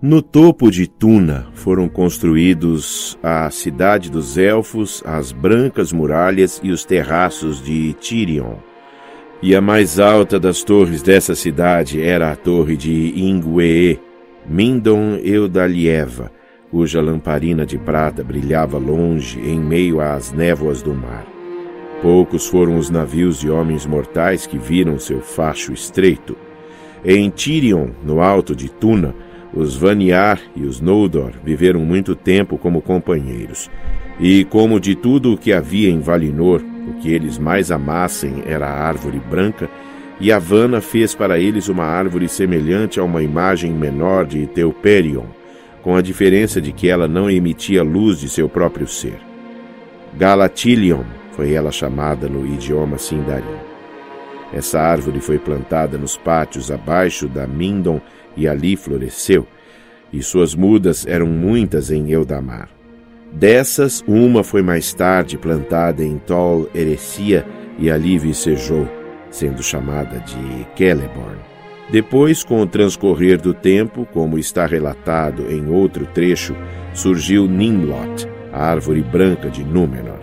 No 0.00 0.22
topo 0.22 0.70
de 0.70 0.86
Tuna 0.86 1.48
foram 1.52 1.90
construídos 1.90 3.18
a 3.22 3.50
cidade 3.50 4.10
dos 4.10 4.38
elfos, 4.38 5.02
as 5.04 5.30
brancas 5.30 5.92
muralhas 5.92 6.58
e 6.64 6.70
os 6.70 6.82
terraços 6.82 7.62
de 7.62 7.92
Tirion. 7.92 8.54
E 9.42 9.54
a 9.54 9.60
mais 9.60 10.00
alta 10.00 10.40
das 10.40 10.64
torres 10.64 11.02
dessa 11.02 11.34
cidade 11.34 12.00
era 12.00 12.32
a 12.32 12.36
torre 12.36 12.78
de 12.78 13.12
Ingwee, 13.14 14.00
Mindon 14.48 15.16
Eudalieva, 15.22 16.32
cuja 16.70 17.00
lamparina 17.00 17.66
de 17.66 17.76
prata 17.76 18.22
brilhava 18.22 18.78
longe 18.78 19.40
em 19.40 19.58
meio 19.58 20.00
às 20.00 20.32
névoas 20.32 20.80
do 20.80 20.94
mar. 20.94 21.26
Poucos 22.00 22.46
foram 22.46 22.78
os 22.78 22.88
navios 22.88 23.40
de 23.40 23.50
homens 23.50 23.84
mortais 23.84 24.46
que 24.46 24.56
viram 24.56 24.98
seu 24.98 25.20
facho 25.20 25.72
estreito. 25.72 26.36
Em 27.04 27.28
Tirion, 27.28 27.88
no 28.04 28.20
alto 28.20 28.54
de 28.54 28.70
Tuna, 28.70 29.14
os 29.52 29.76
Vaniar 29.76 30.40
e 30.54 30.62
os 30.62 30.80
Noldor 30.80 31.32
viveram 31.44 31.80
muito 31.80 32.14
tempo 32.14 32.56
como 32.56 32.80
companheiros. 32.80 33.70
E 34.18 34.44
como 34.44 34.78
de 34.78 34.94
tudo 34.94 35.32
o 35.32 35.36
que 35.36 35.52
havia 35.52 35.90
em 35.90 36.00
Valinor, 36.00 36.62
o 36.88 36.94
que 37.00 37.12
eles 37.12 37.36
mais 37.38 37.70
amassem 37.70 38.42
era 38.46 38.66
a 38.66 38.86
árvore 38.86 39.20
branca, 39.30 39.68
e 40.20 40.30
Havana 40.30 40.80
fez 40.80 41.14
para 41.14 41.38
eles 41.38 41.68
uma 41.68 41.84
árvore 41.84 42.28
semelhante 42.28 43.00
a 43.00 43.04
uma 43.04 43.22
imagem 43.22 43.72
menor 43.72 44.26
de 44.26 44.46
Teuperion, 44.46 45.24
com 45.82 45.96
a 45.96 46.02
diferença 46.02 46.60
de 46.60 46.72
que 46.72 46.88
ela 46.88 47.08
não 47.08 47.30
emitia 47.30 47.82
luz 47.82 48.18
de 48.18 48.28
seu 48.28 48.48
próprio 48.48 48.86
ser. 48.86 49.18
Galatilion 50.16 51.02
foi 51.32 51.52
ela 51.52 51.70
chamada 51.70 52.28
no 52.28 52.46
idioma 52.46 52.98
Sindarin. 52.98 53.70
Essa 54.52 54.80
árvore 54.80 55.20
foi 55.20 55.38
plantada 55.38 55.96
nos 55.96 56.16
pátios 56.16 56.70
abaixo 56.70 57.28
da 57.28 57.46
Mindon 57.46 58.00
e 58.36 58.48
ali 58.48 58.76
floresceu, 58.76 59.46
e 60.12 60.22
suas 60.22 60.54
mudas 60.54 61.06
eram 61.06 61.26
muitas 61.26 61.90
em 61.90 62.10
Eudamar. 62.10 62.68
Dessas, 63.32 64.02
uma 64.08 64.42
foi 64.42 64.60
mais 64.60 64.92
tarde 64.92 65.38
plantada 65.38 66.02
em 66.02 66.18
Tol 66.18 66.68
Erecia 66.74 67.46
e 67.78 67.88
ali 67.88 68.18
vicejou, 68.18 68.88
sendo 69.30 69.62
chamada 69.62 70.18
de 70.18 70.66
Celeborn. 70.76 71.49
Depois, 71.92 72.44
com 72.44 72.60
o 72.60 72.66
transcorrer 72.66 73.40
do 73.40 73.52
tempo, 73.52 74.06
como 74.12 74.38
está 74.38 74.64
relatado 74.64 75.50
em 75.50 75.68
outro 75.68 76.06
trecho, 76.06 76.54
surgiu 76.94 77.46
Nimlot, 77.46 78.28
a 78.52 78.64
árvore 78.64 79.02
branca 79.02 79.50
de 79.50 79.64
Númenor. 79.64 80.20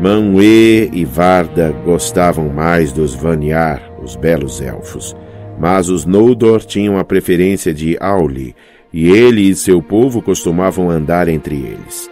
Manwë 0.00 0.90
e 0.92 1.04
Varda 1.04 1.72
gostavam 1.84 2.48
mais 2.48 2.92
dos 2.92 3.14
Vanyar, 3.14 3.82
os 4.02 4.16
belos 4.16 4.60
elfos, 4.60 5.16
mas 5.58 5.88
os 5.88 6.04
Noldor 6.04 6.64
tinham 6.64 6.98
a 6.98 7.04
preferência 7.04 7.74
de 7.74 7.96
Auli, 8.00 8.54
e 8.92 9.08
ele 9.10 9.42
e 9.42 9.54
seu 9.54 9.82
povo 9.82 10.22
costumavam 10.22 10.88
andar 10.88 11.28
entre 11.28 11.56
eles. 11.56 12.10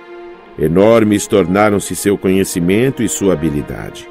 Enormes 0.58 1.26
tornaram-se 1.26 1.94
seu 1.94 2.16
conhecimento 2.16 3.02
e 3.02 3.08
sua 3.08 3.34
habilidade. 3.34 4.08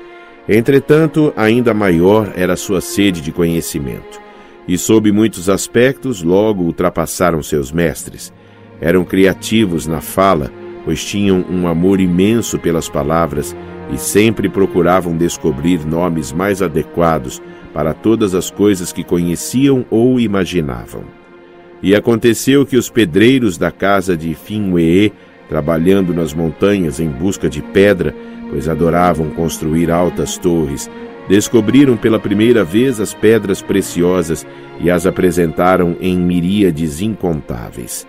Entretanto, 0.47 1.33
ainda 1.35 1.73
maior 1.73 2.31
era 2.35 2.55
sua 2.55 2.79
sede 2.79 3.19
de 3.19 3.31
conhecimento, 3.31 4.21
e 4.67 4.77
sob 4.77 5.11
muitos 5.11 5.49
aspectos 5.49 6.23
logo 6.23 6.63
ultrapassaram 6.63 7.41
seus 7.43 7.71
mestres. 7.71 8.33
Eram 8.81 9.03
criativos 9.03 9.87
na 9.87 10.01
fala, 10.01 10.51
pois 10.83 11.03
tinham 11.03 11.45
um 11.49 11.67
amor 11.67 11.99
imenso 11.99 12.59
pelas 12.59 12.89
palavras 12.89 13.55
e 13.91 13.97
sempre 13.97 14.49
procuravam 14.49 15.15
descobrir 15.15 15.85
nomes 15.85 16.31
mais 16.31 16.61
adequados 16.61 17.41
para 17.73 17.93
todas 17.93 18.33
as 18.33 18.49
coisas 18.49 18.91
que 18.91 19.03
conheciam 19.03 19.85
ou 19.89 20.19
imaginavam. 20.19 21.03
E 21.83 21.93
aconteceu 21.93 22.65
que 22.65 22.77
os 22.77 22.89
pedreiros 22.89 23.57
da 23.57 23.71
casa 23.71 24.17
de 24.17 24.33
Finwë, 24.33 25.11
trabalhando 25.47 26.13
nas 26.13 26.33
montanhas 26.33 26.99
em 26.99 27.09
busca 27.09 27.47
de 27.49 27.61
pedra, 27.61 28.15
pois 28.49 28.67
adoravam 28.67 29.29
construir 29.31 29.91
altas 29.91 30.37
torres, 30.37 30.89
descobriram 31.27 31.97
pela 31.97 32.19
primeira 32.19 32.63
vez 32.63 32.99
as 32.99 33.13
pedras 33.13 33.61
preciosas 33.61 34.45
e 34.79 34.89
as 34.89 35.05
apresentaram 35.05 35.95
em 35.99 36.17
miríades 36.17 37.01
incontáveis 37.01 38.07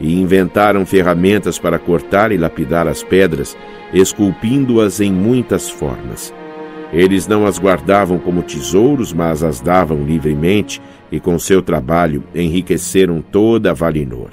e 0.00 0.20
inventaram 0.20 0.84
ferramentas 0.84 1.58
para 1.58 1.78
cortar 1.78 2.32
e 2.32 2.36
lapidar 2.36 2.86
as 2.88 3.02
pedras, 3.02 3.56
esculpindo-as 3.92 5.00
em 5.00 5.12
muitas 5.12 5.70
formas. 5.70 6.34
Eles 6.92 7.26
não 7.26 7.46
as 7.46 7.58
guardavam 7.58 8.18
como 8.18 8.42
tesouros, 8.42 9.12
mas 9.12 9.42
as 9.42 9.60
davam 9.60 10.04
livremente 10.04 10.80
e 11.10 11.18
com 11.18 11.38
seu 11.38 11.62
trabalho 11.62 12.22
enriqueceram 12.34 13.20
toda 13.20 13.74
Valinor. 13.74 14.30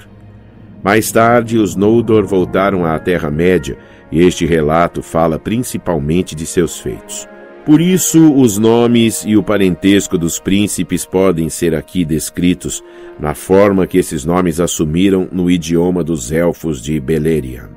Mais 0.82 1.10
tarde, 1.10 1.58
os 1.58 1.76
Noldor 1.76 2.26
voltaram 2.26 2.84
à 2.84 2.98
Terra-média 2.98 3.76
e 4.10 4.20
este 4.20 4.44
relato 4.44 5.02
fala 5.02 5.38
principalmente 5.38 6.34
de 6.34 6.44
seus 6.44 6.78
feitos. 6.78 7.28
Por 7.64 7.80
isso, 7.80 8.34
os 8.34 8.58
nomes 8.58 9.22
e 9.24 9.36
o 9.36 9.42
parentesco 9.42 10.18
dos 10.18 10.40
príncipes 10.40 11.06
podem 11.06 11.48
ser 11.48 11.76
aqui 11.76 12.04
descritos 12.04 12.82
na 13.20 13.34
forma 13.34 13.86
que 13.86 13.98
esses 13.98 14.24
nomes 14.24 14.58
assumiram 14.58 15.28
no 15.30 15.48
idioma 15.48 16.02
dos 16.02 16.32
elfos 16.32 16.82
de 16.82 16.98
Beleriand. 16.98 17.70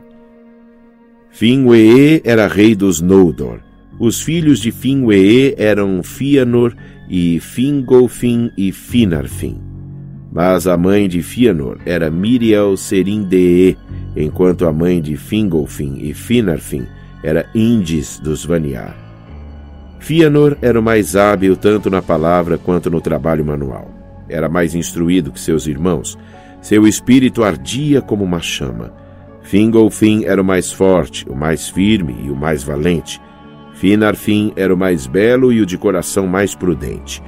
Finwë 1.30 2.21
era 2.24 2.48
rei 2.48 2.74
dos 2.74 3.00
Noldor. 3.00 3.60
Os 4.00 4.21
filhos 4.21 4.60
de 4.60 4.71
Finwë 4.71 5.54
eram 5.58 6.02
Fëanor 6.02 6.74
e 7.08 7.39
Fingolfin 7.39 8.52
e 8.58 8.71
Finarfin. 8.71 9.62
Mas 10.32 10.65
a 10.65 10.76
mãe 10.78 11.08
de 11.08 11.21
Fëanor 11.21 11.78
era 11.86 12.10
Miriel 12.10 12.76
Serindee, 12.76 13.78
enquanto 14.15 14.65
a 14.65 14.74
mãe 14.74 15.00
de 15.00 15.15
Fingolfin 15.15 15.98
e 16.00 16.13
Finarfin 16.13 16.88
era 17.21 17.48
Indis 17.54 18.19
dos 18.19 18.43
Vaniar. 18.45 19.05
Fëanor 20.06 20.56
era 20.62 20.80
o 20.80 20.84
mais 20.84 21.15
hábil 21.15 21.58
tanto 21.58 21.89
na 21.89 22.00
palavra 22.00 22.60
quanto 22.60 22.91
no 22.91 23.02
trabalho 23.02 23.44
manual. 23.44 23.89
Era 24.30 24.48
mais 24.48 24.76
instruído 24.76 25.32
que 25.32 25.39
seus 25.39 25.65
irmãos. 25.65 26.15
Seu 26.62 26.88
espírito 26.88 27.44
ardia 27.44 28.04
como 28.04 28.24
uma 28.24 28.39
chama. 28.39 28.94
Fingolfin 29.41 30.24
era 30.26 30.39
o 30.39 30.46
mais 30.46 30.72
forte, 30.72 31.28
o 31.28 31.36
mais 31.36 31.70
firme 31.70 32.15
e 32.24 32.30
o 32.30 32.36
mais 32.36 32.63
valente. 32.63 33.20
Finarfin 33.74 34.54
era 34.56 34.72
o 34.72 34.78
mais 34.78 35.08
belo 35.08 35.52
e 35.52 35.60
o 35.60 35.65
de 35.65 35.76
coração 35.76 36.28
mais 36.28 36.54
prudente. 36.54 37.20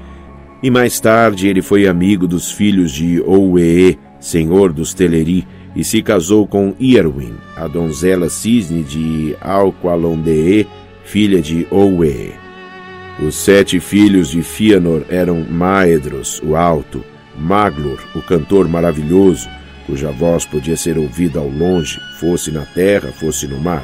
E 0.62 0.70
mais 0.70 1.00
tarde 1.00 1.48
ele 1.48 1.63
foi 1.63 1.88
amigo 1.88 2.28
dos 2.28 2.52
filhos 2.52 2.92
de 2.92 3.20
Ouee, 3.22 3.98
senhor 4.20 4.72
dos 4.72 4.94
Teleri, 4.94 5.48
e 5.76 5.84
se 5.84 6.04
casou 6.04 6.46
com 6.46 6.76
Ierwin, 6.80 7.34
a 7.56 7.68
donzela 7.68 8.30
cisne 8.30 8.84
de 8.84 9.36
Alqualondee, 9.42 10.68
filha 11.04 11.42
de 11.42 11.66
Ouee. 11.72 12.47
Os 13.19 13.34
sete 13.34 13.80
filhos 13.80 14.30
de 14.30 14.43
Fëanor 14.43 15.03
eram 15.10 15.43
Maedros, 15.49 16.39
o 16.43 16.56
Alto, 16.56 17.03
Maglor, 17.36 17.99
o 18.13 18.21
cantor 18.21 18.67
maravilhoso, 18.67 19.49
cuja 19.88 20.12
voz 20.12 20.45
podia 20.45 20.77
ser 20.77 20.99
ouvida 20.99 21.39
ao 21.39 21.49
longe, 21.49 21.99
fosse 22.19 22.51
na 22.51 22.63
terra, 22.63 23.12
fosse 23.12 23.47
no 23.47 23.60
mar, 23.60 23.84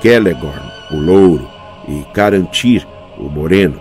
Celegorn, 0.00 0.68
o 0.90 0.96
louro, 0.96 1.48
e 1.86 2.04
Carantir, 2.12 2.84
o 3.16 3.28
moreno, 3.28 3.80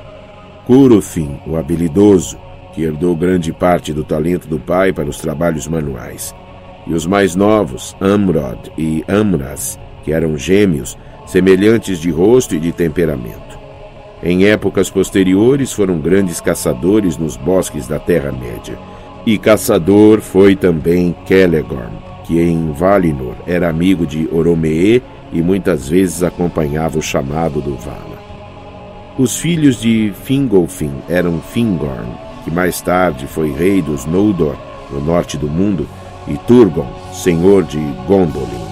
Curufin, 0.68 1.40
o 1.48 1.56
habilidoso, 1.56 2.38
que 2.74 2.84
herdou 2.84 3.16
grande 3.16 3.52
parte 3.52 3.92
do 3.92 4.04
talento 4.04 4.48
do 4.48 4.60
pai 4.60 4.94
para 4.94 5.10
os 5.10 5.18
trabalhos 5.18 5.68
manuais, 5.68 6.36
e 6.86 6.94
os 6.94 7.08
mais 7.08 7.36
novos, 7.36 7.96
Amrod 8.00 8.72
e 8.78 9.04
Amras, 9.08 9.80
que 10.04 10.14
eram 10.14 10.38
gêmeos, 10.38 10.96
semelhantes 11.26 12.00
de 12.00 12.12
rosto 12.12 12.54
e 12.54 12.60
de 12.60 12.72
temperamento. 12.72 13.51
Em 14.24 14.46
épocas 14.46 14.90
posteriores 14.90 15.74
foram 15.74 16.00
grandes 16.00 16.40
caçadores 16.40 17.18
nos 17.18 17.36
bosques 17.36 17.88
da 17.88 17.98
Terra-média. 17.98 18.78
E 19.26 19.38
caçador 19.38 20.22
foi 20.22 20.56
também 20.56 21.16
Celegorn, 21.28 21.92
que 22.26 22.40
em 22.40 22.72
Valinor 22.72 23.36
era 23.48 23.70
amigo 23.70 24.06
de 24.06 24.30
Oromee 24.32 25.02
e 25.34 25.42
muitas 25.42 25.90
vezes 25.90 26.22
acompanhava 26.22 27.00
o 27.00 27.02
chamado 27.02 27.62
do 27.62 27.76
Vala. 27.76 28.22
Os 29.18 29.38
filhos 29.38 29.82
de 29.82 30.14
Fingolfin 30.24 30.92
eram 31.10 31.40
Fingorn, 31.40 32.14
que 32.44 32.52
mais 32.52 32.80
tarde 32.82 33.28
foi 33.28 33.52
rei 33.52 33.82
dos 33.82 34.06
Noldor, 34.06 34.56
no 34.92 35.02
norte 35.02 35.38
do 35.38 35.48
mundo, 35.48 35.88
e 36.28 36.38
Turgon, 36.38 36.88
senhor 37.12 37.64
de 37.64 37.80
Gondolin. 38.08 38.72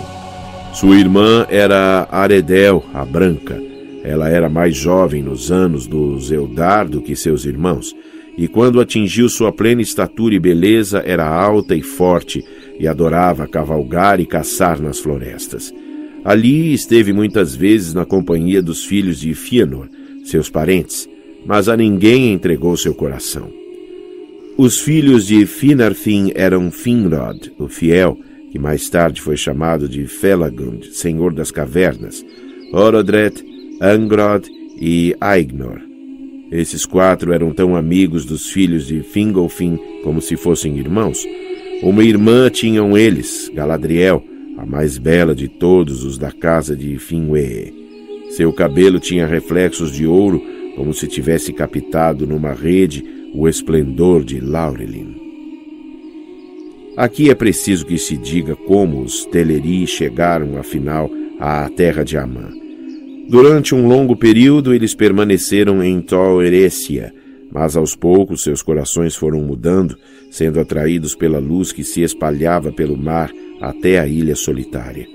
Sua 0.73 0.95
irmã 0.95 1.45
era 1.49 2.07
Aredel, 2.11 2.83
a 2.93 3.03
Branca, 3.03 3.68
ela 4.03 4.29
era 4.29 4.49
mais 4.49 4.75
jovem 4.75 5.21
nos 5.21 5.51
anos 5.51 5.87
do 5.87 6.17
Eldar 6.31 6.87
do 6.87 7.01
que 7.01 7.15
seus 7.15 7.45
irmãos, 7.45 7.95
e 8.37 8.47
quando 8.47 8.79
atingiu 8.79 9.27
sua 9.27 9.51
plena 9.51 9.81
estatura 9.81 10.33
e 10.35 10.39
beleza, 10.39 11.03
era 11.05 11.27
alta 11.27 11.75
e 11.75 11.81
forte, 11.81 12.43
e 12.79 12.87
adorava 12.87 13.47
cavalgar 13.47 14.19
e 14.19 14.25
caçar 14.25 14.81
nas 14.81 14.99
florestas. 14.99 15.73
Ali 16.23 16.73
esteve 16.73 17.11
muitas 17.11 17.55
vezes 17.55 17.93
na 17.93 18.05
companhia 18.05 18.61
dos 18.61 18.85
filhos 18.85 19.19
de 19.19 19.33
Fëanor, 19.33 19.89
seus 20.23 20.49
parentes, 20.49 21.09
mas 21.45 21.67
a 21.67 21.75
ninguém 21.75 22.31
entregou 22.31 22.77
seu 22.77 22.93
coração. 22.93 23.49
Os 24.57 24.79
filhos 24.79 25.25
de 25.25 25.45
Finarfin 25.45 26.31
eram 26.35 26.69
Finrod, 26.69 27.51
o 27.57 27.67
fiel, 27.67 28.17
que 28.51 28.59
mais 28.59 28.89
tarde 28.89 29.21
foi 29.21 29.37
chamado 29.37 29.87
de 29.87 30.05
Felagund, 30.05 30.93
senhor 30.93 31.33
das 31.33 31.49
cavernas, 31.49 32.25
Orodret, 32.73 33.43
Angrod 33.81 34.49
e 34.77 35.15
Aignor. 35.21 35.79
Esses 36.51 36.85
quatro 36.85 37.31
eram 37.31 37.53
tão 37.53 37.75
amigos 37.75 38.25
dos 38.25 38.49
filhos 38.49 38.85
de 38.87 39.01
Fingolfin 39.01 39.79
como 40.03 40.19
se 40.21 40.35
fossem 40.35 40.77
irmãos. 40.77 41.25
Uma 41.81 42.03
irmã 42.03 42.49
tinham 42.49 42.97
eles, 42.97 43.49
Galadriel, 43.53 44.21
a 44.57 44.65
mais 44.65 44.97
bela 44.97 45.33
de 45.33 45.47
todos 45.47 46.03
os 46.03 46.17
da 46.17 46.29
casa 46.31 46.75
de 46.75 46.97
Finwë. 46.97 47.73
Seu 48.31 48.51
cabelo 48.51 48.99
tinha 48.99 49.25
reflexos 49.25 49.93
de 49.93 50.05
ouro, 50.05 50.43
como 50.75 50.93
se 50.93 51.07
tivesse 51.07 51.53
captado 51.53 52.27
numa 52.27 52.51
rede 52.51 53.03
o 53.33 53.47
esplendor 53.47 54.25
de 54.25 54.41
Laurelin. 54.41 55.15
Aqui 56.97 57.29
é 57.29 57.35
preciso 57.35 57.85
que 57.85 57.97
se 57.97 58.17
diga 58.17 58.57
como 58.57 59.01
os 59.01 59.23
Teleri 59.25 59.87
chegaram, 59.87 60.57
afinal, 60.57 61.09
à 61.39 61.69
terra 61.69 62.03
de 62.03 62.17
Amã. 62.17 62.68
Durante 63.29 63.75
um 63.75 63.87
longo 63.87 64.15
período, 64.15 64.73
eles 64.73 64.95
permaneceram 64.95 65.83
em 65.83 66.01
Tol 66.01 66.41
Erécia, 66.41 67.13
Mas 67.51 67.77
aos 67.77 67.95
poucos 67.95 68.41
seus 68.41 68.63
corações 68.63 69.15
foram 69.15 69.41
mudando, 69.41 69.95
sendo 70.31 70.59
atraídos 70.59 71.13
pela 71.13 71.37
luz 71.37 71.71
que 71.71 71.83
se 71.83 72.01
espalhava 72.01 72.71
pelo 72.71 72.97
mar 72.97 73.31
até 73.61 73.99
a 73.99 74.07
ilha 74.07 74.35
solitária. 74.35 75.05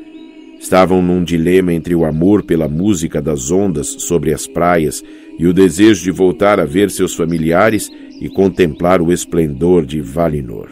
Estavam 0.61 1.03
num 1.03 1.25
dilema 1.25 1.73
entre 1.73 1.95
o 1.95 2.05
amor 2.05 2.45
pela 2.45 2.69
música 2.69 3.21
das 3.21 3.51
ondas 3.51 3.89
sobre 3.99 4.33
as 4.33 4.47
praias 4.47 5.03
e 5.37 5.47
o 5.47 5.53
desejo 5.53 6.05
de 6.05 6.11
voltar 6.11 6.61
a 6.61 6.65
ver 6.65 6.91
seus 6.91 7.15
familiares 7.15 7.91
e 8.21 8.29
contemplar 8.29 9.01
o 9.01 9.13
esplendor 9.13 9.85
de 9.85 10.01
Valinor. 10.01 10.69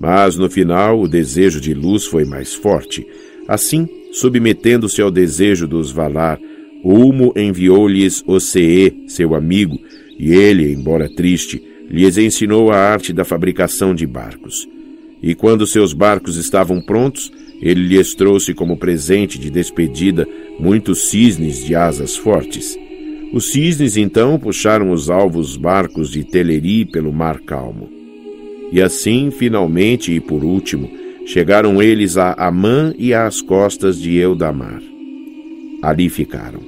Mas 0.00 0.36
no 0.36 0.50
final 0.50 1.00
o 1.00 1.08
desejo 1.08 1.60
de 1.60 1.74
luz 1.74 2.06
foi 2.06 2.24
mais 2.24 2.54
forte. 2.54 3.06
Assim, 3.46 3.88
submetendo-se 4.16 5.02
ao 5.02 5.10
desejo 5.10 5.68
dos 5.68 5.92
Valar, 5.92 6.40
Ulmo 6.82 7.34
enviou-lhes 7.36 8.24
Ocee, 8.26 9.04
seu 9.06 9.34
amigo, 9.34 9.78
e 10.18 10.32
ele, 10.32 10.72
embora 10.72 11.06
triste, 11.14 11.62
lhes 11.90 12.16
ensinou 12.16 12.70
a 12.70 12.76
arte 12.76 13.12
da 13.12 13.26
fabricação 13.26 13.94
de 13.94 14.06
barcos. 14.06 14.66
E 15.22 15.34
quando 15.34 15.66
seus 15.66 15.92
barcos 15.92 16.36
estavam 16.36 16.80
prontos, 16.80 17.30
ele 17.60 17.88
lhes 17.88 18.14
trouxe 18.14 18.54
como 18.54 18.78
presente 18.78 19.38
de 19.38 19.50
despedida 19.50 20.26
muitos 20.58 21.10
cisnes 21.10 21.62
de 21.62 21.74
asas 21.74 22.16
fortes. 22.16 22.78
Os 23.34 23.50
cisnes 23.50 23.98
então 23.98 24.38
puxaram 24.38 24.92
os 24.92 25.10
alvos 25.10 25.58
barcos 25.58 26.10
de 26.10 26.24
Teleri 26.24 26.86
pelo 26.86 27.12
mar 27.12 27.40
calmo. 27.40 27.90
E 28.72 28.80
assim, 28.80 29.30
finalmente 29.30 30.10
e 30.10 30.20
por 30.20 30.42
último, 30.42 30.90
chegaram 31.26 31.82
eles 31.82 32.16
a 32.16 32.32
Amã 32.34 32.94
e 32.96 33.12
às 33.12 33.42
costas 33.42 34.00
de 34.00 34.16
Eudamar. 34.16 34.80
Ali 35.82 36.08
ficaram. 36.08 36.60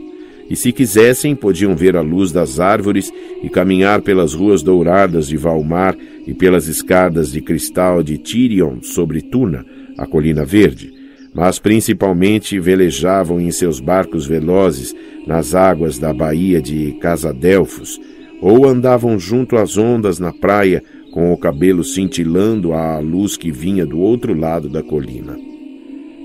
E 0.51 0.57
se 0.57 0.73
quisessem, 0.73 1.37
podiam 1.37 1.77
ver 1.77 1.97
a 1.97 2.01
luz 2.01 2.33
das 2.33 2.59
árvores 2.59 3.13
e 3.43 3.49
caminhar 3.49 4.03
pelas 4.03 4.35
ruas 4.35 4.63
douradas 4.63 5.29
de 5.29 5.37
Valmar 5.37 5.97
e 6.27 6.35
pelas 6.35 6.67
escadas 6.67 7.31
de 7.31 7.41
cristal 7.41 8.03
de 8.03 8.19
Tirion 8.19 8.83
sobre 8.83 9.21
Tuna, 9.21 9.65
a 9.97 10.07
colina 10.07 10.45
verde, 10.45 10.93
mas 11.35 11.59
principalmente 11.59 12.59
velejavam 12.59 13.41
em 13.41 13.51
seus 13.51 13.79
barcos 13.79 14.27
velozes 14.27 14.95
nas 15.27 15.55
águas 15.55 15.99
da 15.99 16.13
baía 16.13 16.61
de 16.61 16.93
Casadelfos, 17.01 18.01
ou 18.41 18.67
andavam 18.67 19.19
junto 19.19 19.57
às 19.57 19.77
ondas 19.77 20.19
na 20.19 20.33
praia 20.33 20.83
com 21.13 21.33
o 21.33 21.37
cabelo 21.37 21.83
cintilando 21.83 22.73
à 22.73 22.99
luz 22.99 23.37
que 23.37 23.51
vinha 23.51 23.87
do 23.87 23.99
outro 23.99 24.35
lado 24.35 24.69
da 24.69 24.83
colina. 24.83 25.37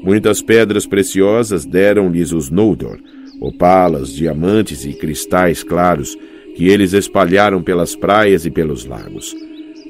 Muitas 0.04 0.42
pedras 0.42 0.86
preciosas 0.86 1.66
deram-lhes 1.66 2.34
os 2.34 2.50
Noldor, 2.50 3.00
opalas, 3.40 4.14
diamantes 4.14 4.86
e 4.86 4.94
cristais 4.94 5.64
claros, 5.64 6.18
que 6.56 6.68
eles 6.68 6.94
espalharam 6.94 7.64
pelas 7.64 7.96
praias 7.96 8.46
e 8.46 8.52
pelos 8.52 8.86
lagos. 8.86 9.36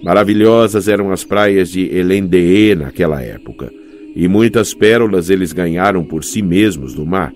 Maravilhosas 0.04 0.88
eram 0.88 1.12
as 1.12 1.24
praias 1.24 1.70
de 1.70 1.88
Elendee 1.96 2.76
naquela 2.76 3.22
época, 3.22 3.72
e 4.16 4.28
muitas 4.28 4.74
pérolas 4.74 5.30
eles 5.30 5.52
ganharam 5.52 6.04
por 6.04 6.24
si 6.24 6.42
mesmos 6.42 6.94
do 6.94 7.06
mar, 7.06 7.34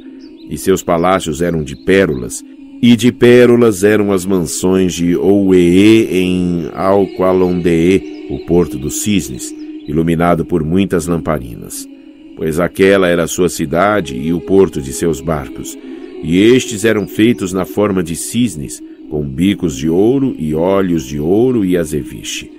e 0.49 0.57
seus 0.57 0.83
palácios 0.83 1.41
eram 1.41 1.63
de 1.63 1.75
pérolas, 1.75 2.43
e 2.81 2.95
de 2.95 3.11
pérolas 3.11 3.83
eram 3.83 4.11
as 4.11 4.25
mansões 4.25 4.93
de 4.93 5.15
Ouee 5.15 6.07
em 6.11 6.69
Alqualondee, 6.73 8.27
o 8.29 8.45
porto 8.45 8.77
dos 8.77 9.01
cisnes, 9.01 9.53
iluminado 9.87 10.45
por 10.45 10.63
muitas 10.63 11.07
lamparinas. 11.07 11.87
Pois 12.35 12.59
aquela 12.59 13.07
era 13.07 13.23
a 13.23 13.27
sua 13.27 13.49
cidade 13.49 14.15
e 14.15 14.31
o 14.31 14.39
porto 14.39 14.81
de 14.81 14.93
seus 14.93 15.19
barcos, 15.19 15.77
e 16.21 16.37
estes 16.39 16.85
eram 16.85 17.07
feitos 17.07 17.51
na 17.51 17.65
forma 17.65 18.03
de 18.03 18.15
cisnes, 18.15 18.81
com 19.09 19.23
bicos 19.23 19.75
de 19.75 19.89
ouro 19.89 20.35
e 20.37 20.53
olhos 20.53 21.05
de 21.05 21.19
ouro 21.19 21.65
e 21.65 21.77
azeviche. 21.77 22.51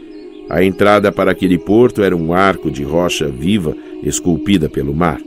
A 0.49 0.65
entrada 0.65 1.13
para 1.13 1.31
aquele 1.31 1.59
porto 1.59 2.03
era 2.03 2.17
um 2.17 2.33
arco 2.33 2.71
de 2.71 2.83
rocha 2.83 3.29
viva 3.29 3.77
esculpida 4.03 4.69
pelo 4.69 4.95
mar 4.95 5.21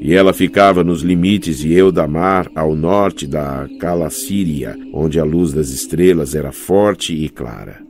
e 0.00 0.14
ela 0.14 0.32
ficava 0.32 0.84
nos 0.84 1.02
limites 1.02 1.58
de 1.58 1.72
Eudamar, 1.72 2.50
ao 2.54 2.74
norte 2.74 3.26
da 3.26 3.66
Calacíria, 3.80 4.76
onde 4.92 5.18
a 5.18 5.24
luz 5.24 5.52
das 5.52 5.70
estrelas 5.70 6.34
era 6.34 6.52
forte 6.52 7.12
e 7.12 7.28
clara. 7.28 7.88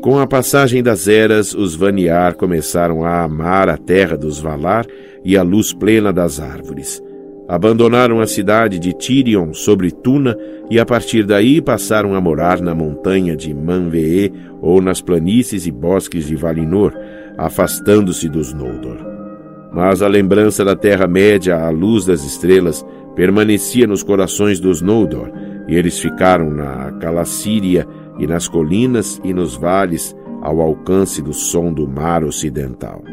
Com 0.00 0.18
a 0.18 0.26
passagem 0.26 0.82
das 0.82 1.08
eras, 1.08 1.54
os 1.54 1.74
Vaniar 1.74 2.34
começaram 2.36 3.04
a 3.04 3.24
amar 3.24 3.68
a 3.68 3.76
terra 3.76 4.16
dos 4.16 4.38
Valar 4.38 4.86
e 5.24 5.36
a 5.36 5.42
luz 5.42 5.72
plena 5.72 6.12
das 6.12 6.40
árvores. 6.40 7.02
Abandonaram 7.48 8.20
a 8.20 8.26
cidade 8.26 8.78
de 8.78 8.92
Tirion 8.92 9.52
sobre 9.52 9.90
Tuna 9.90 10.36
e 10.70 10.78
a 10.78 10.86
partir 10.86 11.24
daí 11.24 11.60
passaram 11.60 12.14
a 12.14 12.20
morar 12.20 12.60
na 12.60 12.74
montanha 12.74 13.34
de 13.34 13.52
Manvee 13.52 14.32
ou 14.62 14.80
nas 14.80 15.00
planícies 15.00 15.66
e 15.66 15.70
bosques 15.70 16.26
de 16.26 16.36
Valinor, 16.36 16.92
afastando-se 17.36 18.28
dos 18.28 18.52
Noldor. 18.52 19.07
Mas 19.78 20.02
a 20.02 20.08
lembrança 20.08 20.64
da 20.64 20.74
Terra-média 20.74 21.56
à 21.56 21.70
luz 21.70 22.04
das 22.04 22.24
estrelas 22.24 22.84
permanecia 23.14 23.86
nos 23.86 24.02
corações 24.02 24.58
dos 24.58 24.82
Noldor, 24.82 25.30
e 25.68 25.76
eles 25.76 26.00
ficaram 26.00 26.50
na 26.50 26.90
Calacíria 26.98 27.86
e 28.18 28.26
nas 28.26 28.48
colinas 28.48 29.20
e 29.22 29.32
nos 29.32 29.54
vales 29.54 30.16
ao 30.42 30.60
alcance 30.60 31.22
do 31.22 31.32
som 31.32 31.72
do 31.72 31.86
mar 31.86 32.24
ocidental. 32.24 33.04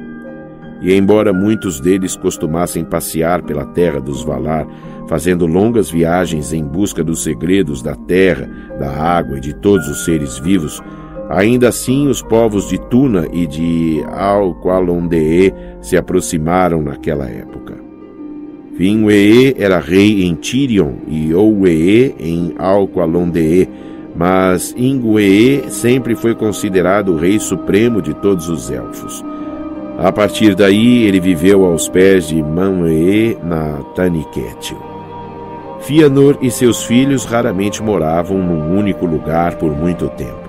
E 0.82 0.91
embora 0.91 1.32
muitos 1.32 1.80
deles 1.80 2.15
costumassem 2.15 2.84
passear 2.84 3.43
pela 3.43 3.67
terra 3.67 4.01
dos 4.01 4.23
Valar, 4.23 4.65
fazendo 5.08 5.45
longas 5.45 5.91
viagens 5.91 6.51
em 6.51 6.63
busca 6.65 7.04
dos 7.04 7.21
segredos 7.21 7.84
da 7.84 7.93
terra, 7.93 8.49
da 8.80 8.89
água 8.89 9.38
e 9.38 9.39
de 9.39 9.54
todos 9.54 9.88
os 9.88 10.04
seres 10.04 10.39
vivos, 10.39 10.82
Ainda 11.29 11.69
assim, 11.69 12.07
os 12.07 12.21
povos 12.21 12.69
de 12.69 12.77
Tuna 12.77 13.27
e 13.33 13.47
de 13.47 14.03
Alqualondee 14.11 15.53
se 15.81 15.97
aproximaram 15.97 16.83
naquela 16.83 17.25
época. 17.25 17.73
Finwee 18.77 19.55
era 19.57 19.79
rei 19.79 20.23
em 20.25 20.35
Tirion 20.35 20.95
e 21.07 21.33
Ouwee 21.33 22.13
em 22.19 22.53
Alqualondee, 22.59 23.67
mas 24.15 24.75
Ingwee 24.77 25.63
sempre 25.69 26.15
foi 26.15 26.35
considerado 26.35 27.13
o 27.13 27.17
rei 27.17 27.39
supremo 27.39 28.01
de 28.01 28.13
todos 28.13 28.47
os 28.47 28.69
elfos. 28.69 29.23
A 29.97 30.11
partir 30.11 30.55
daí, 30.55 31.03
ele 31.03 31.19
viveu 31.19 31.65
aos 31.65 31.88
pés 31.88 32.27
de 32.27 32.35
Manwë 32.35 33.38
na 33.43 33.81
Taniquetil. 33.95 34.77
Fianor 35.79 36.38
e 36.41 36.51
seus 36.51 36.83
filhos 36.83 37.25
raramente 37.25 37.81
moravam 37.81 38.38
num 38.38 38.77
único 38.77 39.05
lugar 39.05 39.55
por 39.55 39.71
muito 39.71 40.09
tempo 40.09 40.44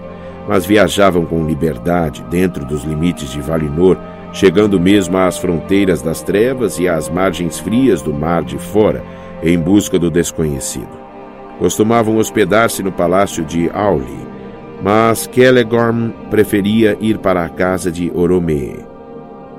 mas 0.48 0.64
viajavam 0.64 1.24
com 1.24 1.46
liberdade 1.46 2.24
dentro 2.30 2.64
dos 2.64 2.84
limites 2.84 3.30
de 3.30 3.40
Valinor, 3.40 3.96
chegando 4.32 4.78
mesmo 4.78 5.16
às 5.16 5.38
fronteiras 5.38 6.02
das 6.02 6.22
trevas 6.22 6.78
e 6.78 6.88
às 6.88 7.08
margens 7.08 7.58
frias 7.58 8.02
do 8.02 8.12
mar 8.12 8.44
de 8.44 8.58
fora, 8.58 9.02
em 9.42 9.58
busca 9.58 9.98
do 9.98 10.10
desconhecido. 10.10 11.06
Costumavam 11.58 12.16
hospedar-se 12.16 12.82
no 12.82 12.92
palácio 12.92 13.44
de 13.44 13.70
Auli, 13.70 14.26
mas 14.82 15.28
Celegorm 15.32 16.10
preferia 16.30 16.96
ir 17.00 17.18
para 17.18 17.44
a 17.44 17.48
casa 17.48 17.90
de 17.90 18.12
Oromee. 18.14 18.84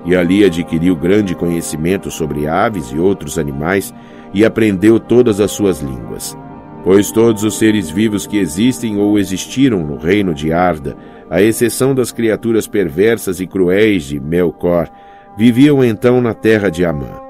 E 0.05 0.15
ali 0.15 0.45
adquiriu 0.45 0.95
grande 0.95 1.35
conhecimento 1.35 2.09
sobre 2.11 2.47
aves 2.47 2.91
e 2.91 2.99
outros 2.99 3.37
animais 3.37 3.93
e 4.33 4.45
aprendeu 4.45 4.99
todas 4.99 5.41
as 5.41 5.51
suas 5.51 5.81
línguas. 5.81 6.37
Pois 6.83 7.11
todos 7.11 7.43
os 7.43 7.57
seres 7.57 7.89
vivos 7.89 8.25
que 8.25 8.37
existem 8.37 8.97
ou 8.97 9.19
existiram 9.19 9.85
no 9.85 9.97
reino 9.97 10.33
de 10.33 10.53
Arda, 10.53 10.97
à 11.29 11.41
exceção 11.41 11.93
das 11.93 12.11
criaturas 12.11 12.67
perversas 12.67 13.39
e 13.39 13.47
cruéis 13.47 14.03
de 14.03 14.19
Melkor, 14.19 14.89
viviam 15.37 15.83
então 15.83 16.21
na 16.21 16.33
terra 16.33 16.69
de 16.69 16.85
Amã. 16.85 17.21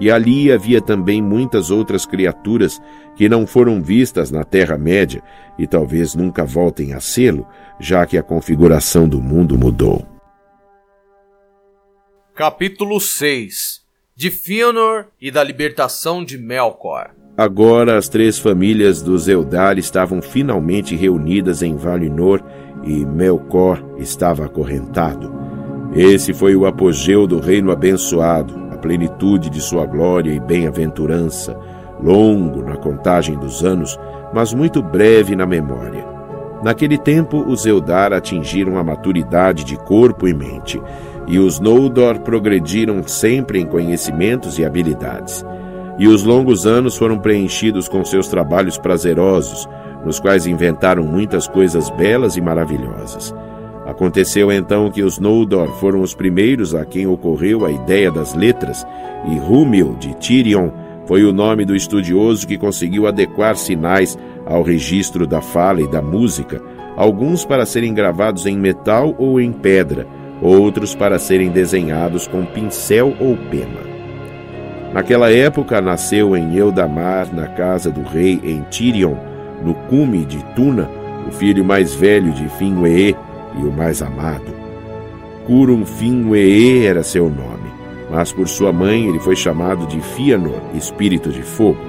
E 0.00 0.10
ali 0.10 0.50
havia 0.50 0.80
também 0.80 1.22
muitas 1.22 1.70
outras 1.70 2.06
criaturas 2.06 2.80
que 3.14 3.28
não 3.28 3.46
foram 3.46 3.80
vistas 3.80 4.30
na 4.30 4.42
Terra-média 4.42 5.22
e 5.58 5.66
talvez 5.66 6.14
nunca 6.14 6.44
voltem 6.44 6.92
a 6.92 7.00
sê-lo, 7.00 7.46
já 7.78 8.04
que 8.06 8.18
a 8.18 8.22
configuração 8.22 9.08
do 9.08 9.20
mundo 9.20 9.56
mudou. 9.56 10.06
Capítulo 12.34 12.98
6 12.98 13.82
De 14.16 14.30
Fëanor 14.30 15.06
e 15.20 15.30
da 15.30 15.44
libertação 15.44 16.24
de 16.24 16.38
Melkor 16.38 17.21
Agora 17.36 17.96
as 17.96 18.10
três 18.10 18.38
famílias 18.38 19.00
dos 19.00 19.26
Eldar 19.26 19.78
estavam 19.78 20.20
finalmente 20.20 20.94
reunidas 20.94 21.62
em 21.62 21.76
Valinor 21.76 22.42
e 22.84 23.06
Melkor 23.06 23.82
estava 23.96 24.44
acorrentado. 24.44 25.32
Esse 25.94 26.34
foi 26.34 26.54
o 26.54 26.66
apogeu 26.66 27.26
do 27.26 27.40
reino 27.40 27.72
abençoado, 27.72 28.54
a 28.70 28.76
plenitude 28.76 29.48
de 29.48 29.62
sua 29.62 29.86
glória 29.86 30.30
e 30.30 30.38
bem-aventurança, 30.38 31.58
longo 32.02 32.62
na 32.62 32.76
contagem 32.76 33.38
dos 33.38 33.64
anos, 33.64 33.98
mas 34.34 34.52
muito 34.52 34.82
breve 34.82 35.34
na 35.34 35.46
memória. 35.46 36.06
Naquele 36.62 36.98
tempo, 36.98 37.42
os 37.48 37.64
Eldar 37.64 38.12
atingiram 38.12 38.76
a 38.76 38.84
maturidade 38.84 39.64
de 39.64 39.76
corpo 39.78 40.28
e 40.28 40.34
mente, 40.34 40.80
e 41.26 41.38
os 41.38 41.58
Noldor 41.58 42.20
progrediram 42.20 43.02
sempre 43.04 43.58
em 43.58 43.64
conhecimentos 43.64 44.58
e 44.58 44.64
habilidades 44.66 45.42
e 45.98 46.08
os 46.08 46.24
longos 46.24 46.66
anos 46.66 46.96
foram 46.96 47.18
preenchidos 47.18 47.88
com 47.88 48.04
seus 48.04 48.28
trabalhos 48.28 48.78
prazerosos, 48.78 49.68
nos 50.04 50.18
quais 50.18 50.46
inventaram 50.46 51.04
muitas 51.04 51.46
coisas 51.46 51.90
belas 51.90 52.36
e 52.36 52.40
maravilhosas. 52.40 53.34
Aconteceu 53.86 54.50
então 54.50 54.90
que 54.90 55.02
os 55.02 55.18
Noldor 55.18 55.68
foram 55.78 56.02
os 56.02 56.14
primeiros 56.14 56.74
a 56.74 56.84
quem 56.84 57.06
ocorreu 57.06 57.64
a 57.64 57.70
ideia 57.70 58.10
das 58.10 58.34
letras, 58.34 58.86
e 59.28 59.36
Rúmil 59.38 59.96
de 59.98 60.14
Tirion 60.14 60.70
foi 61.06 61.24
o 61.24 61.32
nome 61.32 61.64
do 61.64 61.74
estudioso 61.74 62.46
que 62.46 62.56
conseguiu 62.56 63.06
adequar 63.06 63.56
sinais 63.56 64.16
ao 64.46 64.62
registro 64.62 65.26
da 65.26 65.40
fala 65.40 65.82
e 65.82 65.90
da 65.90 66.00
música, 66.00 66.62
alguns 66.96 67.44
para 67.44 67.66
serem 67.66 67.92
gravados 67.92 68.46
em 68.46 68.56
metal 68.56 69.14
ou 69.18 69.40
em 69.40 69.52
pedra, 69.52 70.06
outros 70.40 70.94
para 70.94 71.18
serem 71.18 71.50
desenhados 71.50 72.26
com 72.26 72.44
pincel 72.44 73.14
ou 73.20 73.36
pena. 73.36 73.91
Naquela 74.92 75.30
época 75.30 75.80
nasceu 75.80 76.36
em 76.36 76.56
Eldamar, 76.56 77.34
na 77.34 77.46
casa 77.46 77.90
do 77.90 78.02
rei 78.02 78.38
em 78.44 78.60
Tirion, 78.70 79.14
no 79.64 79.74
cume 79.74 80.24
de 80.24 80.44
Tuna, 80.54 80.88
o 81.26 81.32
filho 81.32 81.64
mais 81.64 81.94
velho 81.94 82.30
de 82.32 82.44
Finwë 82.58 83.16
e 83.58 83.64
o 83.64 83.72
mais 83.72 84.02
amado. 84.02 84.52
Curum 85.46 85.84
Finwë 85.84 86.84
era 86.84 87.02
seu 87.02 87.30
nome, 87.30 87.70
mas 88.10 88.32
por 88.32 88.46
sua 88.46 88.72
mãe 88.72 89.08
ele 89.08 89.18
foi 89.18 89.34
chamado 89.34 89.86
de 89.86 89.98
Fianor, 90.00 90.60
espírito 90.74 91.30
de 91.30 91.42
fogo, 91.42 91.80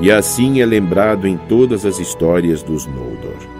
e 0.00 0.10
assim 0.10 0.60
é 0.60 0.66
lembrado 0.66 1.26
em 1.26 1.36
todas 1.48 1.84
as 1.84 1.98
histórias 1.98 2.62
dos 2.62 2.86
Noldor. 2.86 3.56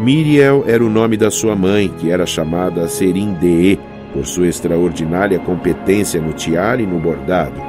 Miriel 0.00 0.64
era 0.66 0.84
o 0.84 0.90
nome 0.90 1.16
da 1.16 1.30
sua 1.30 1.54
mãe, 1.54 1.88
que 1.88 2.10
era 2.10 2.26
chamada 2.26 2.88
Serindee, 2.88 3.78
por 4.16 4.24
sua 4.24 4.48
extraordinária 4.48 5.38
competência 5.38 6.18
no 6.22 6.32
tiar 6.32 6.80
e 6.80 6.86
no 6.86 6.98
bordado, 6.98 7.60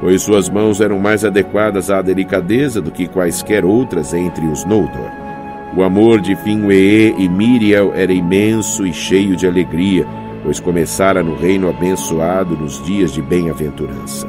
pois 0.00 0.22
suas 0.22 0.48
mãos 0.48 0.80
eram 0.80 0.98
mais 0.98 1.26
adequadas 1.26 1.90
à 1.90 2.00
delicadeza 2.00 2.80
do 2.80 2.90
que 2.90 3.06
quaisquer 3.06 3.66
outras 3.66 4.14
entre 4.14 4.46
os 4.46 4.64
Noldor. 4.64 5.10
O 5.76 5.82
amor 5.82 6.22
de 6.22 6.34
Finwë 6.36 7.14
e 7.18 7.28
Miriel 7.28 7.92
era 7.94 8.14
imenso 8.14 8.86
e 8.86 8.94
cheio 8.94 9.36
de 9.36 9.46
alegria, 9.46 10.06
pois 10.42 10.58
começara 10.58 11.22
no 11.22 11.36
reino 11.36 11.68
abençoado 11.68 12.56
nos 12.56 12.82
dias 12.82 13.12
de 13.12 13.20
bem-aventurança. 13.20 14.26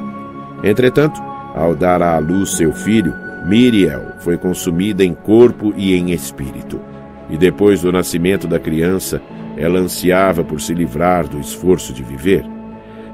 Entretanto, 0.61 1.21
ao 1.55 1.73
dar 1.73 2.01
à 2.01 2.17
luz 2.19 2.57
seu 2.57 2.73
filho, 2.73 3.13
Miriel 3.45 4.11
foi 4.19 4.37
consumida 4.37 5.05
em 5.05 5.13
corpo 5.13 5.73
e 5.77 5.95
em 5.95 6.11
espírito. 6.11 6.81
E 7.29 7.37
depois 7.37 7.81
do 7.81 7.93
nascimento 7.93 8.45
da 8.45 8.59
criança, 8.59 9.21
ela 9.61 9.79
ansiava 9.79 10.43
por 10.43 10.59
se 10.59 10.73
livrar 10.73 11.27
do 11.27 11.39
esforço 11.39 11.93
de 11.93 12.03
viver. 12.03 12.43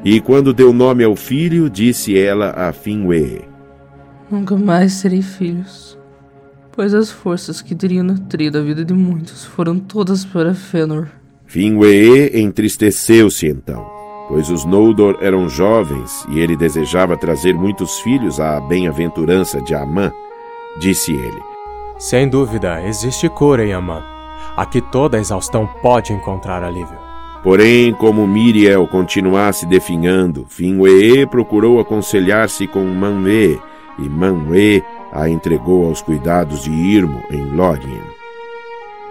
E 0.03 0.21
quando 0.21 0.53
deu 0.53 0.71
nome 0.71 1.03
ao 1.03 1.15
filho, 1.15 1.69
disse 1.69 2.17
ela 2.17 2.51
a 2.51 2.71
Finwë: 2.71 3.41
Nunca 4.31 4.55
mais 4.55 5.01
terei 5.01 5.21
filhos, 5.21 5.97
pois 6.71 6.93
as 6.93 7.11
forças 7.11 7.61
que 7.61 7.75
teriam 7.75 8.05
nutrido 8.05 8.57
a 8.57 8.61
vida 8.61 8.85
de 8.85 8.93
muitos 8.93 9.43
foram 9.43 9.77
todas 9.77 10.23
para 10.23 10.53
Fëanor. 10.53 11.07
Finwë 11.45 12.31
entristeceu-se 12.35 13.47
então, 13.47 13.85
pois 14.27 14.49
os 14.49 14.63
Noldor 14.65 15.17
eram 15.21 15.49
jovens 15.49 16.25
e 16.29 16.39
ele 16.39 16.55
desejava 16.55 17.17
trazer 17.17 17.53
muitos 17.53 17.99
filhos 17.99 18.39
à 18.39 18.61
bem-aventurança 18.61 19.61
de 19.61 19.75
Amã. 19.75 20.11
Disse 20.79 21.11
ele: 21.11 21.41
Sem 21.97 22.29
dúvida, 22.29 22.81
existe 22.87 23.27
cura 23.27 23.65
em 23.65 23.73
Amã. 23.73 24.16
Aqui 24.57 24.81
toda 24.81 25.17
a 25.17 25.19
exaustão 25.19 25.69
pode 25.83 26.11
encontrar 26.11 26.63
alívio. 26.63 26.97
Porém, 27.43 27.93
como 27.93 28.25
Miriel 28.25 28.87
continuasse 28.87 29.67
definhando, 29.67 30.47
Finwë 30.49 31.27
procurou 31.27 31.79
aconselhar-se 31.79 32.65
com 32.65 32.83
Manwë, 32.83 33.61
e 33.99 34.09
Manwë 34.09 34.83
a 35.13 35.29
entregou 35.29 35.85
aos 35.85 36.01
cuidados 36.01 36.63
de 36.63 36.71
Irmo, 36.71 37.21
em 37.29 37.45
Lórien. 37.55 38.01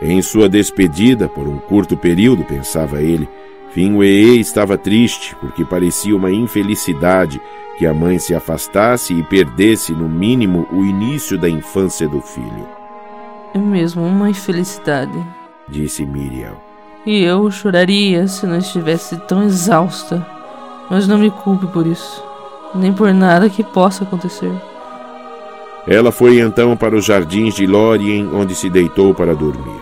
Em 0.02 0.20
sua 0.20 0.48
despedida, 0.48 1.28
por 1.28 1.46
um 1.46 1.58
curto 1.58 1.96
período, 1.96 2.44
pensava 2.44 3.00
ele, 3.00 3.28
Finwë 3.72 4.40
estava 4.40 4.76
triste, 4.76 5.36
porque 5.36 5.64
parecia 5.64 6.16
uma 6.16 6.32
infelicidade 6.32 7.40
que 7.78 7.86
a 7.86 7.94
mãe 7.94 8.18
se 8.18 8.34
afastasse 8.34 9.14
e 9.14 9.22
perdesse, 9.22 9.92
no 9.92 10.08
mínimo, 10.08 10.66
o 10.72 10.84
início 10.84 11.38
da 11.38 11.48
infância 11.48 12.08
do 12.08 12.20
filho. 12.20 12.66
É 13.54 13.58
mesmo 13.58 14.02
uma 14.02 14.28
infelicidade, 14.28 15.24
disse 15.68 16.04
Miriel. 16.04 16.60
E 17.04 17.22
eu 17.22 17.50
choraria 17.50 18.26
se 18.26 18.46
não 18.46 18.58
estivesse 18.58 19.16
tão 19.28 19.42
exausta. 19.42 20.26
Mas 20.90 21.08
não 21.08 21.18
me 21.18 21.30
culpe 21.30 21.66
por 21.66 21.86
isso, 21.86 22.22
nem 22.74 22.92
por 22.92 23.12
nada 23.12 23.50
que 23.50 23.64
possa 23.64 24.04
acontecer. 24.04 24.52
Ela 25.86 26.10
foi 26.10 26.40
então 26.40 26.76
para 26.76 26.96
os 26.96 27.04
jardins 27.04 27.54
de 27.54 27.66
Lórien, 27.66 28.28
onde 28.32 28.54
se 28.54 28.68
deitou 28.68 29.14
para 29.14 29.34
dormir. 29.34 29.80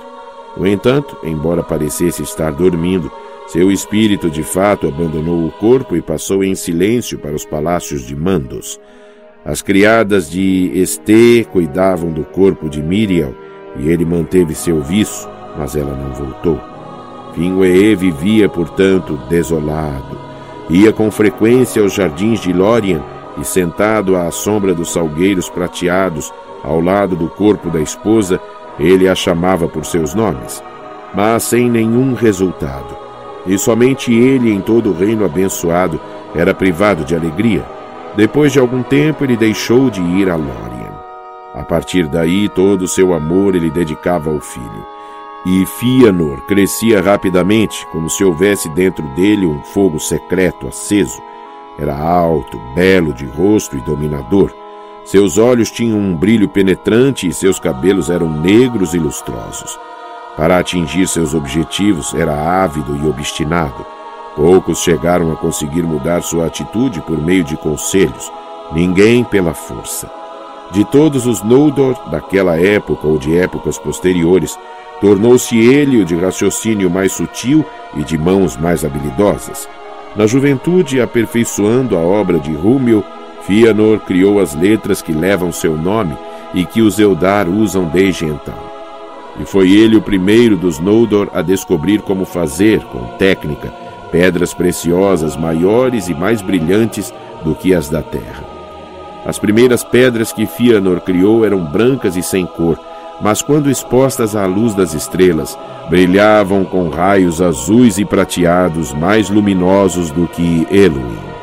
No 0.56 0.66
entanto, 0.66 1.16
embora 1.22 1.62
parecesse 1.62 2.22
estar 2.22 2.52
dormindo, 2.52 3.10
seu 3.46 3.70
espírito 3.70 4.30
de 4.30 4.42
fato 4.42 4.86
abandonou 4.86 5.46
o 5.46 5.50
corpo 5.50 5.96
e 5.96 6.02
passou 6.02 6.44
em 6.44 6.54
silêncio 6.54 7.18
para 7.18 7.34
os 7.34 7.44
palácios 7.44 8.02
de 8.02 8.14
Mandos. 8.14 8.80
As 9.44 9.60
criadas 9.60 10.30
de 10.30 10.70
Esté 10.74 11.44
cuidavam 11.44 12.10
do 12.10 12.24
corpo 12.24 12.68
de 12.68 12.82
Miriel 12.82 13.34
e 13.76 13.88
ele 13.88 14.04
manteve 14.04 14.54
seu 14.54 14.80
vício, 14.80 15.28
mas 15.56 15.76
ela 15.76 15.94
não 15.94 16.12
voltou. 16.12 16.60
Finwë 17.34 17.96
vivia, 17.96 18.48
portanto, 18.48 19.18
desolado. 19.28 20.18
Ia 20.70 20.92
com 20.92 21.10
frequência 21.10 21.82
aos 21.82 21.92
jardins 21.92 22.40
de 22.40 22.52
Lórien 22.52 23.02
e, 23.36 23.44
sentado 23.44 24.16
à 24.16 24.30
sombra 24.30 24.72
dos 24.72 24.92
salgueiros 24.92 25.48
prateados, 25.48 26.32
ao 26.62 26.80
lado 26.80 27.16
do 27.16 27.28
corpo 27.28 27.68
da 27.68 27.80
esposa, 27.80 28.40
ele 28.78 29.08
a 29.08 29.14
chamava 29.14 29.68
por 29.68 29.84
seus 29.84 30.14
nomes, 30.14 30.62
mas 31.12 31.42
sem 31.42 31.68
nenhum 31.68 32.14
resultado. 32.14 32.96
E 33.46 33.58
somente 33.58 34.14
ele, 34.14 34.50
em 34.50 34.60
todo 34.60 34.90
o 34.90 34.94
reino 34.94 35.24
abençoado, 35.24 36.00
era 36.34 36.54
privado 36.54 37.04
de 37.04 37.14
alegria. 37.14 37.64
Depois 38.16 38.52
de 38.52 38.58
algum 38.58 38.82
tempo, 38.82 39.24
ele 39.24 39.36
deixou 39.36 39.90
de 39.90 40.00
ir 40.00 40.30
a 40.30 40.36
Lórien. 40.36 40.92
A 41.54 41.62
partir 41.62 42.06
daí, 42.06 42.48
todo 42.48 42.82
o 42.82 42.88
seu 42.88 43.12
amor 43.12 43.54
ele 43.54 43.70
dedicava 43.70 44.30
ao 44.30 44.40
filho. 44.40 44.86
E 45.46 45.66
Fianor 45.66 46.40
crescia 46.46 47.02
rapidamente, 47.02 47.87
como 47.92 48.09
se 48.09 48.24
houvesse 48.24 48.66
dentro 48.70 49.07
dele 49.14 49.46
um 49.46 49.62
fogo 49.62 50.00
secreto 50.00 50.66
aceso. 50.66 51.20
Era 51.78 51.94
alto, 51.94 52.59
belo 52.74 53.12
de 53.12 53.26
rosto 53.26 53.76
e 53.76 53.80
dominador. 53.80 54.54
Seus 55.04 55.37
olhos 55.37 55.70
tinham 55.70 55.98
um 55.98 56.16
brilho 56.16 56.48
penetrante 56.48 57.28
e 57.28 57.33
seus 57.33 57.59
cabelos 57.59 58.09
eram 58.09 58.30
negros 58.30 58.94
e 58.94 58.98
lustrosos. 58.98 59.78
Para 60.35 60.59
atingir 60.59 61.07
seus 61.07 61.35
objetivos, 61.35 62.14
era 62.14 62.33
ávido 62.33 62.96
e 62.96 63.07
obstinado. 63.07 63.85
Poucos 64.35 64.78
chegaram 64.78 65.30
a 65.30 65.37
conseguir 65.37 65.83
mudar 65.83 66.22
sua 66.22 66.46
atitude 66.46 67.02
por 67.02 67.20
meio 67.20 67.44
de 67.44 67.57
conselhos, 67.57 68.33
ninguém 68.72 69.22
pela 69.22 69.52
força. 69.52 70.11
De 70.72 70.85
todos 70.87 71.26
os 71.26 71.42
Noldor 71.42 71.94
daquela 72.11 72.59
época 72.59 73.07
ou 73.07 73.18
de 73.18 73.37
épocas 73.37 73.78
posteriores, 73.78 74.59
tornou-se 75.00 75.57
ele 75.59 76.02
o 76.02 76.04
de 76.04 76.16
raciocínio 76.16 76.90
mais 76.90 77.12
sutil 77.12 77.64
e 77.96 78.02
de 78.02 78.16
mãos 78.16 78.57
mais 78.57 78.85
habilidosas. 78.85 79.68
Na 80.16 80.26
juventude, 80.26 81.00
aperfeiçoando 81.00 81.96
a 81.96 82.00
obra 82.00 82.38
de 82.38 82.52
Rúmil, 82.52 83.04
Fianor 83.42 84.00
criou 84.00 84.40
as 84.40 84.54
letras 84.54 85.02
que 85.02 85.12
levam 85.12 85.52
seu 85.52 85.76
nome 85.76 86.16
e 86.54 86.64
que 86.64 86.80
os 86.80 86.98
Eldar 86.98 87.48
usam 87.48 87.85
desde 87.85 88.24
então. 88.24 88.54
E 89.38 89.44
foi 89.44 89.72
ele 89.72 89.96
o 89.96 90.02
primeiro 90.02 90.57
dos 90.57 90.78
Noldor 90.78 91.28
a 91.35 91.42
descobrir 91.42 92.00
como 92.00 92.24
fazer, 92.24 92.80
com 92.85 93.16
técnica, 93.18 93.72
pedras 94.11 94.54
preciosas 94.54 95.37
maiores 95.37 96.09
e 96.09 96.14
mais 96.14 96.40
brilhantes 96.40 97.12
do 97.42 97.54
que 97.54 97.74
as 97.74 97.88
da 97.88 98.00
terra. 98.00 98.44
As 99.26 99.38
primeiras 99.38 99.83
pedras 99.83 100.33
que 100.33 100.46
Fianor 100.46 101.00
criou 101.00 101.44
eram 101.44 101.64
brancas 101.64 102.16
e 102.16 102.22
sem 102.22 102.46
cor, 102.46 102.78
mas 103.20 103.42
quando 103.42 103.70
expostas 103.70 104.35
à 104.35 104.46
luz 104.46 104.74
das 104.74 104.94
estrelas, 104.94 105.57
brilhavam 105.88 106.64
com 106.64 106.88
raios 106.88 107.40
azuis 107.40 107.98
e 107.98 108.05
prateados 108.05 108.92
mais 108.92 109.31
luminosos 109.31 110.11
do 110.11 110.27
que 110.27 110.66
Eluin. 110.70 111.35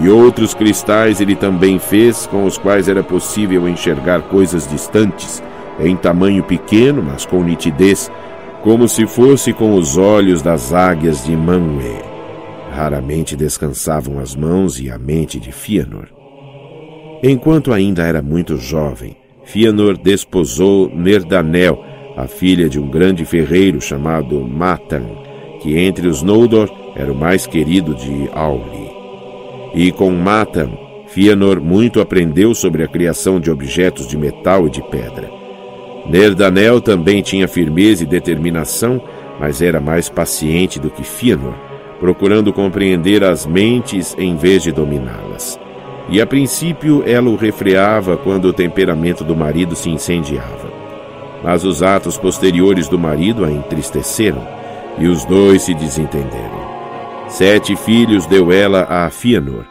E 0.00 0.08
outros 0.08 0.54
cristais 0.54 1.20
ele 1.20 1.34
também 1.34 1.78
fez, 1.78 2.26
com 2.26 2.44
os 2.44 2.56
quais 2.56 2.88
era 2.88 3.02
possível 3.02 3.68
enxergar 3.68 4.22
coisas 4.22 4.66
distantes, 4.68 5.42
em 5.80 5.96
tamanho 5.96 6.44
pequeno, 6.44 7.02
mas 7.02 7.26
com 7.26 7.42
nitidez, 7.42 8.10
como 8.62 8.88
se 8.88 9.06
fosse 9.06 9.52
com 9.52 9.74
os 9.74 9.96
olhos 9.96 10.42
das 10.42 10.72
águias 10.72 11.24
de 11.24 11.32
Manwë. 11.32 12.04
Raramente 12.72 13.34
descansavam 13.34 14.18
as 14.20 14.36
mãos 14.36 14.78
e 14.78 14.90
a 14.90 14.98
mente 14.98 15.40
de 15.40 15.50
Fianor. 15.50 16.08
Enquanto 17.22 17.72
ainda 17.72 18.04
era 18.04 18.22
muito 18.22 18.56
jovem, 18.56 19.16
Fianor 19.48 19.96
desposou 19.96 20.90
Nerdanel, 20.94 21.82
a 22.14 22.26
filha 22.26 22.68
de 22.68 22.78
um 22.78 22.86
grande 22.86 23.24
ferreiro 23.24 23.80
chamado 23.80 24.38
Matan, 24.42 25.04
que 25.62 25.78
entre 25.78 26.06
os 26.06 26.22
Noldor 26.22 26.70
era 26.94 27.10
o 27.10 27.16
mais 27.16 27.46
querido 27.46 27.94
de 27.94 28.28
Auli. 28.34 28.90
E 29.74 29.90
com 29.90 30.10
Matan, 30.10 30.68
Fianor 31.06 31.62
muito 31.62 31.98
aprendeu 31.98 32.54
sobre 32.54 32.82
a 32.82 32.88
criação 32.88 33.40
de 33.40 33.50
objetos 33.50 34.06
de 34.06 34.18
metal 34.18 34.66
e 34.66 34.70
de 34.70 34.82
pedra. 34.82 35.30
Nerdanel 36.06 36.82
também 36.82 37.22
tinha 37.22 37.48
firmeza 37.48 38.02
e 38.02 38.06
determinação, 38.06 39.00
mas 39.40 39.62
era 39.62 39.80
mais 39.80 40.10
paciente 40.10 40.78
do 40.78 40.90
que 40.90 41.02
Fëanor, 41.02 41.54
procurando 41.98 42.52
compreender 42.52 43.24
as 43.24 43.46
mentes 43.46 44.14
em 44.18 44.36
vez 44.36 44.62
de 44.62 44.72
dominá-las. 44.72 45.58
E 46.08 46.20
a 46.20 46.26
princípio 46.26 47.02
ela 47.06 47.28
o 47.28 47.36
refreava 47.36 48.16
quando 48.16 48.46
o 48.46 48.52
temperamento 48.52 49.22
do 49.22 49.36
marido 49.36 49.76
se 49.76 49.90
incendiava. 49.90 50.72
Mas 51.42 51.64
os 51.64 51.82
atos 51.82 52.16
posteriores 52.16 52.88
do 52.88 52.98
marido 52.98 53.44
a 53.44 53.50
entristeceram, 53.50 54.46
e 54.98 55.06
os 55.06 55.24
dois 55.24 55.62
se 55.62 55.74
desentenderam. 55.74 56.66
Sete 57.28 57.76
filhos 57.76 58.26
deu 58.26 58.50
ela 58.50 58.86
a 58.88 59.08
Fëanor. 59.10 59.64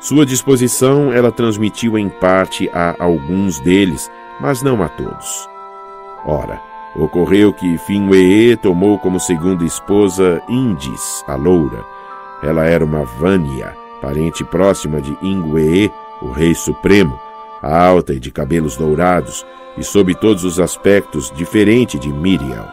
Sua 0.00 0.24
disposição 0.24 1.12
ela 1.12 1.32
transmitiu 1.32 1.98
em 1.98 2.08
parte 2.08 2.70
a 2.72 2.94
alguns 3.02 3.58
deles, 3.60 4.10
mas 4.38 4.62
não 4.62 4.82
a 4.82 4.88
todos. 4.88 5.48
Ora, 6.24 6.60
ocorreu 6.94 7.52
que 7.52 7.78
Finwë 7.78 8.56
tomou 8.56 8.98
como 8.98 9.18
segunda 9.18 9.64
esposa 9.64 10.42
Indis, 10.48 11.24
a 11.26 11.34
loura. 11.34 11.82
Ela 12.42 12.66
era 12.66 12.84
uma 12.84 13.04
Vânia, 13.04 13.74
parente 14.00 14.44
próxima 14.44 15.00
de 15.00 15.16
Ingwe, 15.22 15.90
o 16.22 16.30
rei 16.30 16.54
supremo, 16.54 17.18
alta 17.62 18.14
e 18.14 18.20
de 18.20 18.30
cabelos 18.30 18.76
dourados, 18.76 19.44
e 19.76 19.84
sob 19.84 20.14
todos 20.14 20.44
os 20.44 20.58
aspectos 20.58 21.30
diferente 21.34 21.98
de 21.98 22.08
Miriam. 22.08 22.66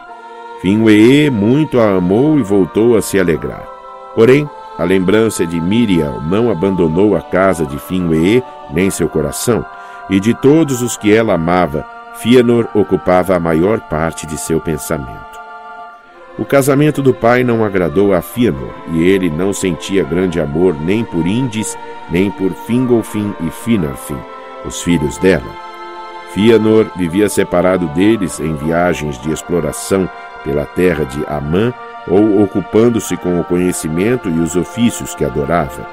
Finwë 0.60 1.30
muito 1.30 1.78
a 1.78 1.96
amou 1.96 2.38
e 2.38 2.42
voltou 2.42 2.96
a 2.96 3.02
se 3.02 3.18
alegrar. 3.18 3.66
Porém, 4.14 4.48
a 4.76 4.84
lembrança 4.84 5.46
de 5.46 5.60
Miriam 5.60 6.20
não 6.22 6.50
abandonou 6.50 7.16
a 7.16 7.22
casa 7.22 7.64
de 7.64 7.76
Finwë 7.76 8.42
nem 8.72 8.90
seu 8.90 9.08
coração, 9.08 9.64
e 10.10 10.18
de 10.18 10.34
todos 10.34 10.82
os 10.82 10.96
que 10.96 11.12
ela 11.12 11.34
amava, 11.34 11.84
Fëanor 12.14 12.68
ocupava 12.74 13.36
a 13.36 13.40
maior 13.40 13.80
parte 13.88 14.26
de 14.26 14.36
seu 14.36 14.60
pensamento. 14.60 15.27
O 16.38 16.44
casamento 16.44 17.02
do 17.02 17.12
pai 17.12 17.42
não 17.42 17.64
agradou 17.64 18.14
a 18.14 18.22
Fëanor, 18.22 18.72
e 18.92 19.02
ele 19.02 19.28
não 19.28 19.52
sentia 19.52 20.04
grande 20.04 20.40
amor 20.40 20.80
nem 20.80 21.04
por 21.04 21.26
Indis, 21.26 21.76
nem 22.10 22.30
por 22.30 22.52
Fingolfin 22.52 23.34
e 23.44 23.50
Finarfin, 23.50 24.18
os 24.64 24.80
filhos 24.80 25.18
dela. 25.18 25.68
Fëanor 26.32 26.86
vivia 26.96 27.28
separado 27.28 27.88
deles 27.88 28.38
em 28.38 28.54
viagens 28.54 29.20
de 29.20 29.32
exploração 29.32 30.08
pela 30.44 30.64
terra 30.64 31.04
de 31.04 31.24
Amã 31.26 31.74
ou 32.06 32.42
ocupando-se 32.42 33.16
com 33.16 33.40
o 33.40 33.44
conhecimento 33.44 34.28
e 34.28 34.38
os 34.38 34.54
ofícios 34.54 35.16
que 35.16 35.24
adorava. 35.24 35.86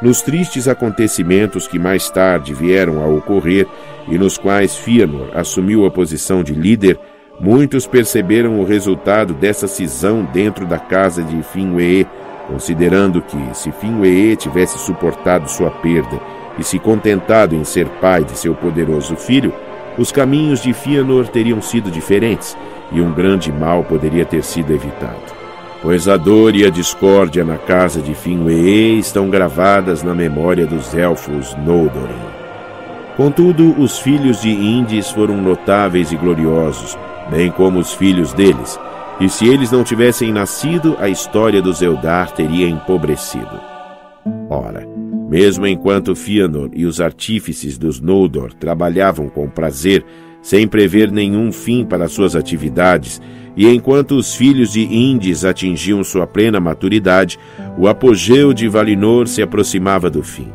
Nos 0.00 0.22
tristes 0.22 0.68
acontecimentos 0.68 1.66
que 1.66 1.78
mais 1.78 2.08
tarde 2.10 2.54
vieram 2.54 3.02
a 3.02 3.06
ocorrer 3.06 3.66
e 4.08 4.16
nos 4.18 4.38
quais 4.38 4.76
Fëanor 4.76 5.28
assumiu 5.34 5.86
a 5.86 5.90
posição 5.90 6.42
de 6.42 6.54
líder, 6.54 6.98
muitos 7.40 7.86
perceberam 7.86 8.60
o 8.60 8.64
resultado 8.64 9.34
dessa 9.34 9.66
cisão 9.66 10.24
dentro 10.32 10.66
da 10.66 10.78
casa 10.78 11.22
de 11.22 11.36
Finwë, 11.42 12.06
considerando 12.48 13.22
que, 13.22 13.38
se 13.54 13.70
Finwë 13.70 14.36
tivesse 14.36 14.78
suportado 14.78 15.50
sua 15.50 15.70
perda 15.70 16.20
e 16.58 16.64
se 16.64 16.78
contentado 16.78 17.54
em 17.54 17.64
ser 17.64 17.88
pai 18.00 18.24
de 18.24 18.36
seu 18.38 18.54
poderoso 18.54 19.16
filho, 19.16 19.52
os 19.98 20.10
caminhos 20.10 20.62
de 20.62 20.72
Fëanor 20.72 21.28
teriam 21.28 21.60
sido 21.60 21.90
diferentes 21.90 22.56
e 22.90 23.00
um 23.00 23.12
grande 23.12 23.52
mal 23.52 23.84
poderia 23.84 24.24
ter 24.24 24.42
sido 24.42 24.72
evitado 24.72 25.42
pois 25.82 26.06
a 26.06 26.16
dor 26.16 26.54
e 26.54 26.64
a 26.64 26.70
discórdia 26.70 27.44
na 27.44 27.58
casa 27.58 28.00
de 28.00 28.12
Finwë 28.12 29.00
estão 29.00 29.28
gravadas 29.28 30.04
na 30.04 30.14
memória 30.14 30.64
dos 30.64 30.94
elfos 30.94 31.56
Noldorin. 31.56 32.30
Contudo, 33.16 33.74
os 33.78 33.98
filhos 33.98 34.40
de 34.40 34.50
Indis 34.50 35.10
foram 35.10 35.36
notáveis 35.36 36.12
e 36.12 36.16
gloriosos, 36.16 36.96
bem 37.30 37.50
como 37.50 37.78
os 37.78 37.92
filhos 37.92 38.32
deles, 38.32 38.78
e 39.20 39.28
se 39.28 39.46
eles 39.46 39.70
não 39.70 39.84
tivessem 39.84 40.32
nascido, 40.32 40.96
a 40.98 41.08
história 41.08 41.62
dos 41.62 41.80
Eldar 41.82 42.32
teria 42.32 42.68
empobrecido. 42.68 43.60
Ora, 44.48 44.86
mesmo 45.28 45.66
enquanto 45.66 46.14
Fëanor 46.14 46.70
e 46.74 46.84
os 46.84 47.00
artífices 47.00 47.78
dos 47.78 48.00
Noldor 48.00 48.52
trabalhavam 48.52 49.28
com 49.28 49.48
prazer, 49.48 50.04
sem 50.42 50.66
prever 50.66 51.10
nenhum 51.10 51.52
fim 51.52 51.84
para 51.84 52.08
suas 52.08 52.34
atividades, 52.34 53.20
e 53.56 53.68
enquanto 53.68 54.16
os 54.16 54.34
filhos 54.34 54.72
de 54.72 54.82
Indis 54.82 55.44
atingiam 55.44 56.02
sua 56.02 56.26
plena 56.26 56.58
maturidade, 56.58 57.38
o 57.78 57.86
apogeu 57.86 58.52
de 58.52 58.68
Valinor 58.68 59.26
se 59.26 59.40
aproximava 59.40 60.10
do 60.10 60.22
fim. 60.22 60.48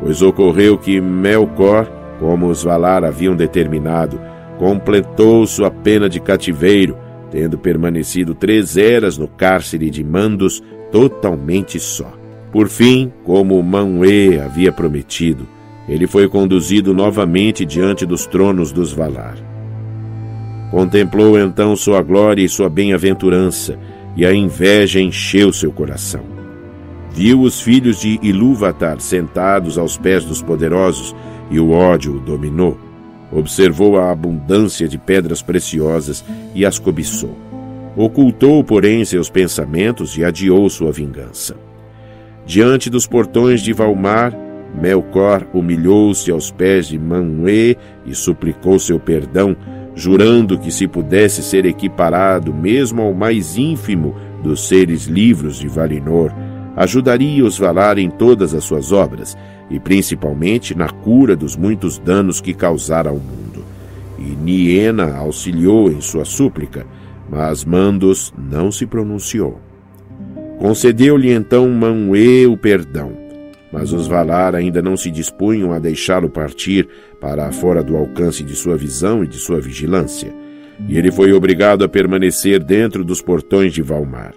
Pois 0.00 0.20
ocorreu 0.20 0.76
que 0.76 1.00
Melkor, 1.00 1.86
como 2.20 2.48
os 2.48 2.62
Valar 2.62 3.04
haviam 3.04 3.34
determinado, 3.34 4.20
completou 4.64 5.46
sua 5.46 5.70
pena 5.70 6.08
de 6.08 6.18
cativeiro, 6.18 6.96
tendo 7.30 7.58
permanecido 7.58 8.34
três 8.34 8.78
eras 8.78 9.18
no 9.18 9.28
cárcere 9.28 9.90
de 9.90 10.02
Mandos, 10.02 10.62
totalmente 10.90 11.78
só. 11.78 12.10
Por 12.50 12.70
fim, 12.70 13.12
como 13.24 13.62
Manwë 13.62 14.40
havia 14.42 14.72
prometido, 14.72 15.46
ele 15.86 16.06
foi 16.06 16.30
conduzido 16.30 16.94
novamente 16.94 17.62
diante 17.66 18.06
dos 18.06 18.24
tronos 18.24 18.72
dos 18.72 18.90
Valar. 18.90 19.36
Contemplou 20.70 21.38
então 21.38 21.76
sua 21.76 22.00
glória 22.00 22.42
e 22.42 22.48
sua 22.48 22.70
bem-aventurança, 22.70 23.78
e 24.16 24.24
a 24.24 24.32
inveja 24.32 24.98
encheu 24.98 25.52
seu 25.52 25.72
coração. 25.72 26.22
Viu 27.12 27.42
os 27.42 27.60
filhos 27.60 28.00
de 28.00 28.18
Ilúvatar 28.22 28.98
sentados 28.98 29.76
aos 29.76 29.98
pés 29.98 30.24
dos 30.24 30.40
poderosos, 30.40 31.14
e 31.50 31.60
o 31.60 31.70
ódio 31.70 32.16
o 32.16 32.20
dominou. 32.20 32.93
Observou 33.34 33.98
a 33.98 34.12
abundância 34.12 34.86
de 34.86 34.96
pedras 34.96 35.42
preciosas 35.42 36.24
e 36.54 36.64
as 36.64 36.78
cobiçou. 36.78 37.36
Ocultou, 37.96 38.62
porém, 38.62 39.04
seus 39.04 39.28
pensamentos 39.28 40.16
e 40.16 40.24
adiou 40.24 40.68
sua 40.70 40.92
vingança. 40.92 41.56
Diante 42.46 42.88
dos 42.88 43.06
portões 43.06 43.60
de 43.60 43.72
Valmar, 43.72 44.32
Melkor 44.80 45.46
humilhou-se 45.52 46.30
aos 46.30 46.50
pés 46.50 46.88
de 46.88 46.98
Manwë 46.98 47.76
e 48.04 48.14
suplicou 48.14 48.78
seu 48.78 48.98
perdão, 48.98 49.56
jurando 49.94 50.58
que 50.58 50.70
se 50.72 50.86
pudesse 50.88 51.42
ser 51.42 51.64
equiparado 51.64 52.52
mesmo 52.52 53.02
ao 53.02 53.14
mais 53.14 53.56
ínfimo 53.56 54.14
dos 54.42 54.66
seres 54.66 55.04
livros 55.04 55.58
de 55.58 55.68
Valinor, 55.68 56.32
ajudaria 56.76 57.44
os 57.44 57.56
Valar 57.56 57.98
em 57.98 58.10
todas 58.10 58.52
as 58.52 58.64
suas 58.64 58.90
obras, 58.90 59.36
e 59.70 59.80
principalmente 59.80 60.74
na 60.74 60.88
cura 60.88 61.34
dos 61.34 61.56
muitos 61.56 61.98
danos 61.98 62.40
que 62.40 62.54
causara 62.54 63.10
ao 63.10 63.16
mundo. 63.16 63.64
E 64.18 64.22
Niena 64.22 65.16
auxiliou 65.16 65.90
em 65.90 66.00
sua 66.00 66.24
súplica, 66.24 66.86
mas 67.28 67.64
Mandos 67.64 68.32
não 68.38 68.70
se 68.70 68.86
pronunciou. 68.86 69.60
Concedeu-lhe 70.58 71.32
então 71.32 71.68
Manwë 71.68 72.46
o 72.46 72.56
perdão, 72.56 73.12
mas 73.72 73.92
os 73.92 74.06
Valar 74.06 74.54
ainda 74.54 74.80
não 74.80 74.96
se 74.96 75.10
dispunham 75.10 75.72
a 75.72 75.78
deixá-lo 75.78 76.30
partir 76.30 76.88
para 77.20 77.50
fora 77.50 77.82
do 77.82 77.96
alcance 77.96 78.44
de 78.44 78.54
sua 78.54 78.76
visão 78.76 79.24
e 79.24 79.26
de 79.26 79.36
sua 79.36 79.60
vigilância, 79.60 80.32
e 80.88 80.96
ele 80.96 81.10
foi 81.10 81.32
obrigado 81.32 81.84
a 81.84 81.88
permanecer 81.88 82.62
dentro 82.62 83.04
dos 83.04 83.20
portões 83.20 83.72
de 83.72 83.82
Valmar. 83.82 84.32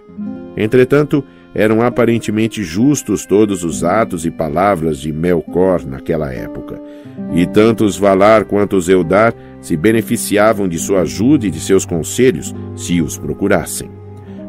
Entretanto, 0.56 1.24
eram 1.54 1.82
aparentemente 1.82 2.62
justos 2.62 3.24
todos 3.24 3.64
os 3.64 3.82
atos 3.82 4.26
e 4.26 4.30
palavras 4.30 4.98
de 4.98 5.12
Melkor 5.12 5.84
naquela 5.86 6.32
época, 6.32 6.80
e 7.32 7.46
tanto 7.46 7.84
os 7.84 7.98
Valar 7.98 8.44
quanto 8.44 8.76
os 8.76 8.88
Eldar 8.88 9.34
se 9.60 9.76
beneficiavam 9.76 10.68
de 10.68 10.78
sua 10.78 11.00
ajuda 11.00 11.46
e 11.46 11.50
de 11.50 11.60
seus 11.60 11.84
conselhos, 11.84 12.54
se 12.76 13.00
os 13.00 13.18
procurassem. 13.18 13.90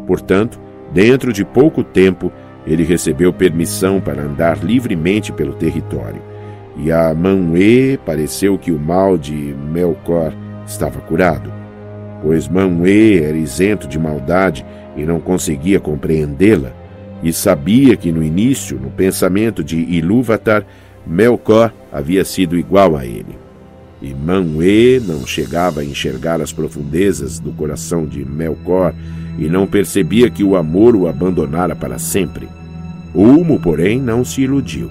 Portanto, 0.06 0.60
dentro 0.94 1.34
de 1.34 1.44
pouco 1.46 1.84
tempo, 1.84 2.32
ele 2.66 2.84
recebeu 2.84 3.34
permissão 3.34 4.00
para 4.00 4.22
andar 4.22 4.64
livremente 4.64 5.32
pelo 5.32 5.54
território. 5.54 6.22
E 6.78 6.92
a 6.92 7.14
Manwë 7.14 7.98
pareceu 8.06 8.58
que 8.58 8.72
o 8.72 8.80
mal 8.80 9.18
de 9.18 9.34
Melkor 9.34 10.34
estava 10.66 11.00
curado, 11.02 11.52
pois 12.22 12.48
Manwë 12.48 13.24
era 13.24 13.38
isento 13.38 13.88
de 13.88 13.98
maldade 13.98 14.66
e 14.96 15.04
não 15.04 15.20
conseguia 15.20 15.80
compreendê-la, 15.80 16.72
e 17.22 17.34
sabia 17.34 17.98
que 17.98 18.12
no 18.12 18.24
início, 18.24 18.80
no 18.80 18.90
pensamento 18.90 19.64
de 19.64 19.78
Ilúvatar, 19.78 20.66
Melkor 21.06 21.74
havia 21.92 22.24
sido 22.24 22.58
igual 22.58 22.96
a 22.96 23.06
ele. 23.06 23.38
E 24.02 24.14
Manwë 24.14 25.02
não 25.06 25.26
chegava 25.28 25.82
a 25.82 25.86
enxergar 25.86 26.40
as 26.42 26.54
profundezas 26.54 27.40
do 27.40 27.52
coração 27.52 28.06
de 28.06 28.24
Melkor 28.24 28.94
e 29.38 29.50
não 29.50 29.68
percebia 29.68 30.30
que 30.30 30.44
o 30.44 30.56
amor 30.56 30.96
o 30.96 31.08
abandonara 31.08 31.76
para 31.76 32.00
sempre. 32.00 32.48
Ulmo, 33.14 33.60
porém, 33.60 34.00
não 34.00 34.24
se 34.24 34.42
iludiu, 34.42 34.90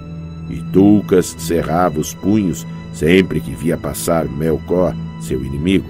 e 0.50 0.56
Tulcas 0.72 1.36
cerrava 1.38 2.00
os 2.00 2.12
punhos 2.12 2.66
sempre 2.92 3.40
que 3.40 3.52
via 3.52 3.76
passar 3.76 4.26
Melkor, 4.26 4.94
seu 5.20 5.42
inimigo. 5.44 5.86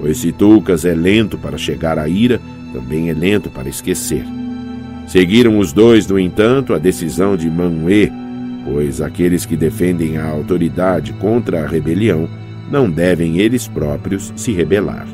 Pois 0.00 0.18
se 0.18 0.32
Tulcas 0.32 0.84
é 0.84 0.94
lento 0.94 1.36
para 1.38 1.58
chegar 1.58 1.98
à 1.98 2.08
ira, 2.08 2.40
também 2.72 3.10
é 3.10 3.14
lento 3.14 3.50
para 3.50 3.68
esquecer. 3.68 4.24
Seguiram 5.06 5.58
os 5.58 5.72
dois, 5.72 6.06
no 6.06 6.18
entanto, 6.18 6.74
a 6.74 6.78
decisão 6.78 7.36
de 7.36 7.50
Manwë, 7.50 8.10
pois 8.64 9.00
aqueles 9.00 9.44
que 9.44 9.56
defendem 9.56 10.16
a 10.16 10.26
autoridade 10.26 11.12
contra 11.14 11.64
a 11.64 11.66
rebelião 11.66 12.28
não 12.70 12.90
devem 12.90 13.38
eles 13.38 13.68
próprios 13.68 14.32
se 14.36 14.52
rebelar. 14.52 15.06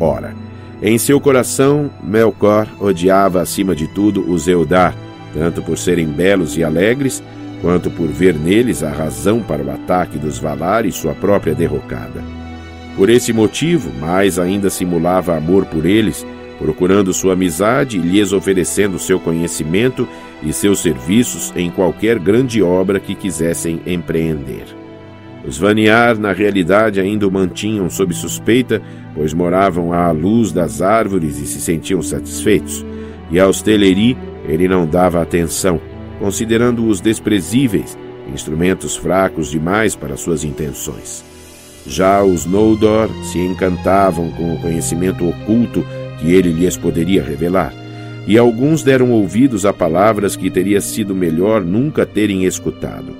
Ora, 0.00 0.34
em 0.82 0.98
seu 0.98 1.20
coração, 1.20 1.90
Melkor 2.02 2.66
odiava 2.80 3.40
acima 3.40 3.74
de 3.74 3.86
tudo 3.88 4.28
os 4.30 4.48
Eldar, 4.48 4.94
tanto 5.32 5.62
por 5.62 5.78
serem 5.78 6.06
belos 6.06 6.56
e 6.56 6.64
alegres, 6.64 7.22
quanto 7.60 7.90
por 7.90 8.08
ver 8.08 8.34
neles 8.34 8.82
a 8.82 8.90
razão 8.90 9.40
para 9.40 9.62
o 9.62 9.70
ataque 9.70 10.18
dos 10.18 10.38
Valar 10.38 10.84
e 10.84 10.92
sua 10.92 11.14
própria 11.14 11.54
derrocada. 11.54 12.22
Por 12.96 13.08
esse 13.08 13.32
motivo, 13.32 13.90
mais 13.98 14.38
ainda 14.38 14.70
simulava 14.70 15.36
amor 15.36 15.64
por 15.64 15.86
eles, 15.86 16.26
procurando 16.58 17.12
sua 17.12 17.32
amizade 17.32 17.98
e 17.98 18.00
lhes 18.00 18.32
oferecendo 18.32 18.98
seu 18.98 19.18
conhecimento 19.18 20.08
e 20.42 20.52
seus 20.52 20.80
serviços 20.80 21.52
em 21.56 21.70
qualquer 21.70 22.18
grande 22.18 22.62
obra 22.62 23.00
que 23.00 23.14
quisessem 23.14 23.80
empreender. 23.86 24.64
Os 25.46 25.58
Vaniar, 25.58 26.18
na 26.18 26.32
realidade, 26.32 27.00
ainda 27.00 27.28
o 27.28 27.30
mantinham 27.30 27.90
sob 27.90 28.14
suspeita, 28.14 28.80
pois 29.14 29.34
moravam 29.34 29.92
à 29.92 30.10
luz 30.10 30.52
das 30.52 30.80
árvores 30.80 31.38
e 31.38 31.46
se 31.46 31.60
sentiam 31.60 32.00
satisfeitos, 32.02 32.84
e 33.30 33.38
aos 33.38 33.60
Teleri 33.60 34.16
ele 34.48 34.66
não 34.66 34.86
dava 34.86 35.20
atenção, 35.20 35.80
considerando-os 36.18 37.00
desprezíveis, 37.00 37.96
instrumentos 38.32 38.96
fracos 38.96 39.50
demais 39.50 39.94
para 39.94 40.16
suas 40.16 40.44
intenções. 40.44 41.22
Já 41.86 42.22
os 42.22 42.46
Noldor 42.46 43.10
se 43.24 43.38
encantavam 43.38 44.30
com 44.30 44.54
o 44.54 44.60
conhecimento 44.60 45.28
oculto 45.28 45.84
que 46.18 46.32
ele 46.32 46.50
lhes 46.50 46.76
poderia 46.76 47.22
revelar, 47.22 47.72
e 48.26 48.38
alguns 48.38 48.82
deram 48.82 49.10
ouvidos 49.10 49.66
a 49.66 49.72
palavras 49.72 50.36
que 50.36 50.50
teria 50.50 50.80
sido 50.80 51.14
melhor 51.14 51.62
nunca 51.62 52.06
terem 52.06 52.44
escutado. 52.44 53.14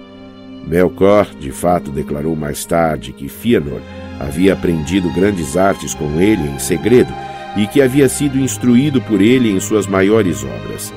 Melkor, 0.66 1.28
de 1.38 1.50
fato, 1.50 1.90
declarou 1.90 2.34
mais 2.34 2.64
tarde 2.64 3.12
que 3.12 3.28
Fëanor 3.28 3.80
havia 4.18 4.54
aprendido 4.54 5.10
grandes 5.10 5.56
artes 5.56 5.92
com 5.92 6.20
ele 6.20 6.48
em 6.48 6.58
segredo 6.58 7.12
e 7.56 7.66
que 7.66 7.82
havia 7.82 8.08
sido 8.08 8.38
instruído 8.38 9.00
por 9.02 9.20
ele 9.20 9.50
em 9.50 9.60
suas 9.60 9.86
maiores 9.86 10.42
obras. 10.42 10.92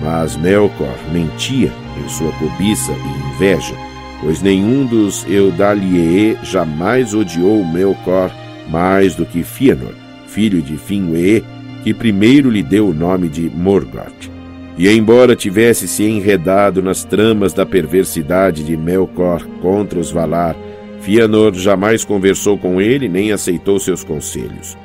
Mas 0.00 0.36
Melkor 0.36 0.96
mentia 1.12 1.72
em 1.98 2.08
sua 2.08 2.32
cobiça 2.32 2.92
e 2.92 3.34
inveja, 3.34 3.74
pois 4.20 4.40
nenhum 4.40 4.86
dos 4.86 5.26
Eudaliee 5.28 6.38
jamais 6.42 7.12
odiou 7.12 7.64
Melkor 7.64 8.30
mais 8.68 9.14
do 9.16 9.26
que 9.26 9.42
Fëanor, 9.42 9.94
filho 10.32 10.62
de 10.62 10.74
Finwë, 10.74 11.42
que 11.82 11.92
primeiro 11.92 12.50
lhe 12.50 12.62
deu 12.62 12.88
o 12.88 12.94
nome 12.94 13.28
de 13.28 13.50
Morgoth. 13.50 14.30
E 14.78 14.88
embora 14.88 15.36
tivesse 15.36 15.88
se 15.88 16.04
enredado 16.04 16.82
nas 16.82 17.04
tramas 17.04 17.52
da 17.52 17.66
perversidade 17.66 18.64
de 18.64 18.76
Melkor 18.76 19.44
contra 19.60 19.98
os 19.98 20.10
Valar, 20.10 20.56
Fëanor 21.00 21.54
jamais 21.54 22.04
conversou 22.04 22.56
com 22.56 22.80
ele 22.80 23.08
nem 23.08 23.32
aceitou 23.32 23.78
seus 23.80 24.04
conselhos, 24.04 24.76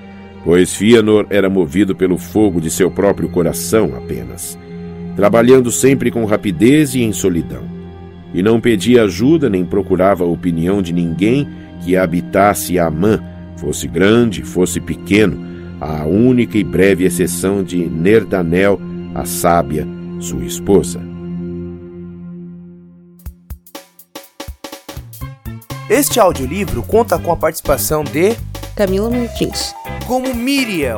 pois 0.43 0.74
Fëanor 0.74 1.28
era 1.30 1.50
movido 1.50 1.96
pelo 1.96 2.18
fogo 2.18 2.60
de 2.60 2.70
seu 2.70 2.89
próprio 2.89 3.30
coração 3.30 3.93
apenas, 3.96 4.58
trabalhando 5.16 5.72
sempre 5.72 6.10
com 6.10 6.26
rapidez 6.26 6.96
e 6.96 7.04
em 7.04 7.14
solidão. 7.14 7.64
E 8.34 8.41
não 8.41 8.60
pedia 8.60 9.04
ajuda 9.04 9.50
nem 9.50 9.64
procurava 9.64 10.24
a 10.24 10.28
opinião 10.28 10.82
de 10.82 10.91
ninguém 10.91 11.48
que 11.82 11.96
habitasse 11.96 12.80
Amã, 12.80 13.22
fosse 13.58 13.88
grande, 13.88 14.43
fosse 14.43 14.80
pequeno, 14.80 15.38
a 15.80 16.06
única 16.06 16.58
e 16.58 16.64
breve 16.64 17.06
exceção 17.06 17.64
de 17.64 17.86
Nerdanel, 17.86 18.80
a 19.14 19.26
sábia, 19.26 19.88
sua 20.20 20.43
esposa. 20.45 21.01
Este 25.89 26.20
audiolivro 26.20 26.82
conta 26.82 27.20
com 27.20 27.32
a 27.32 27.38
participação 27.38 28.03
de 28.03 28.36
Camila 28.76 29.10
Martins, 29.10 29.74
como 30.08 30.34
Miriam, 30.34 30.97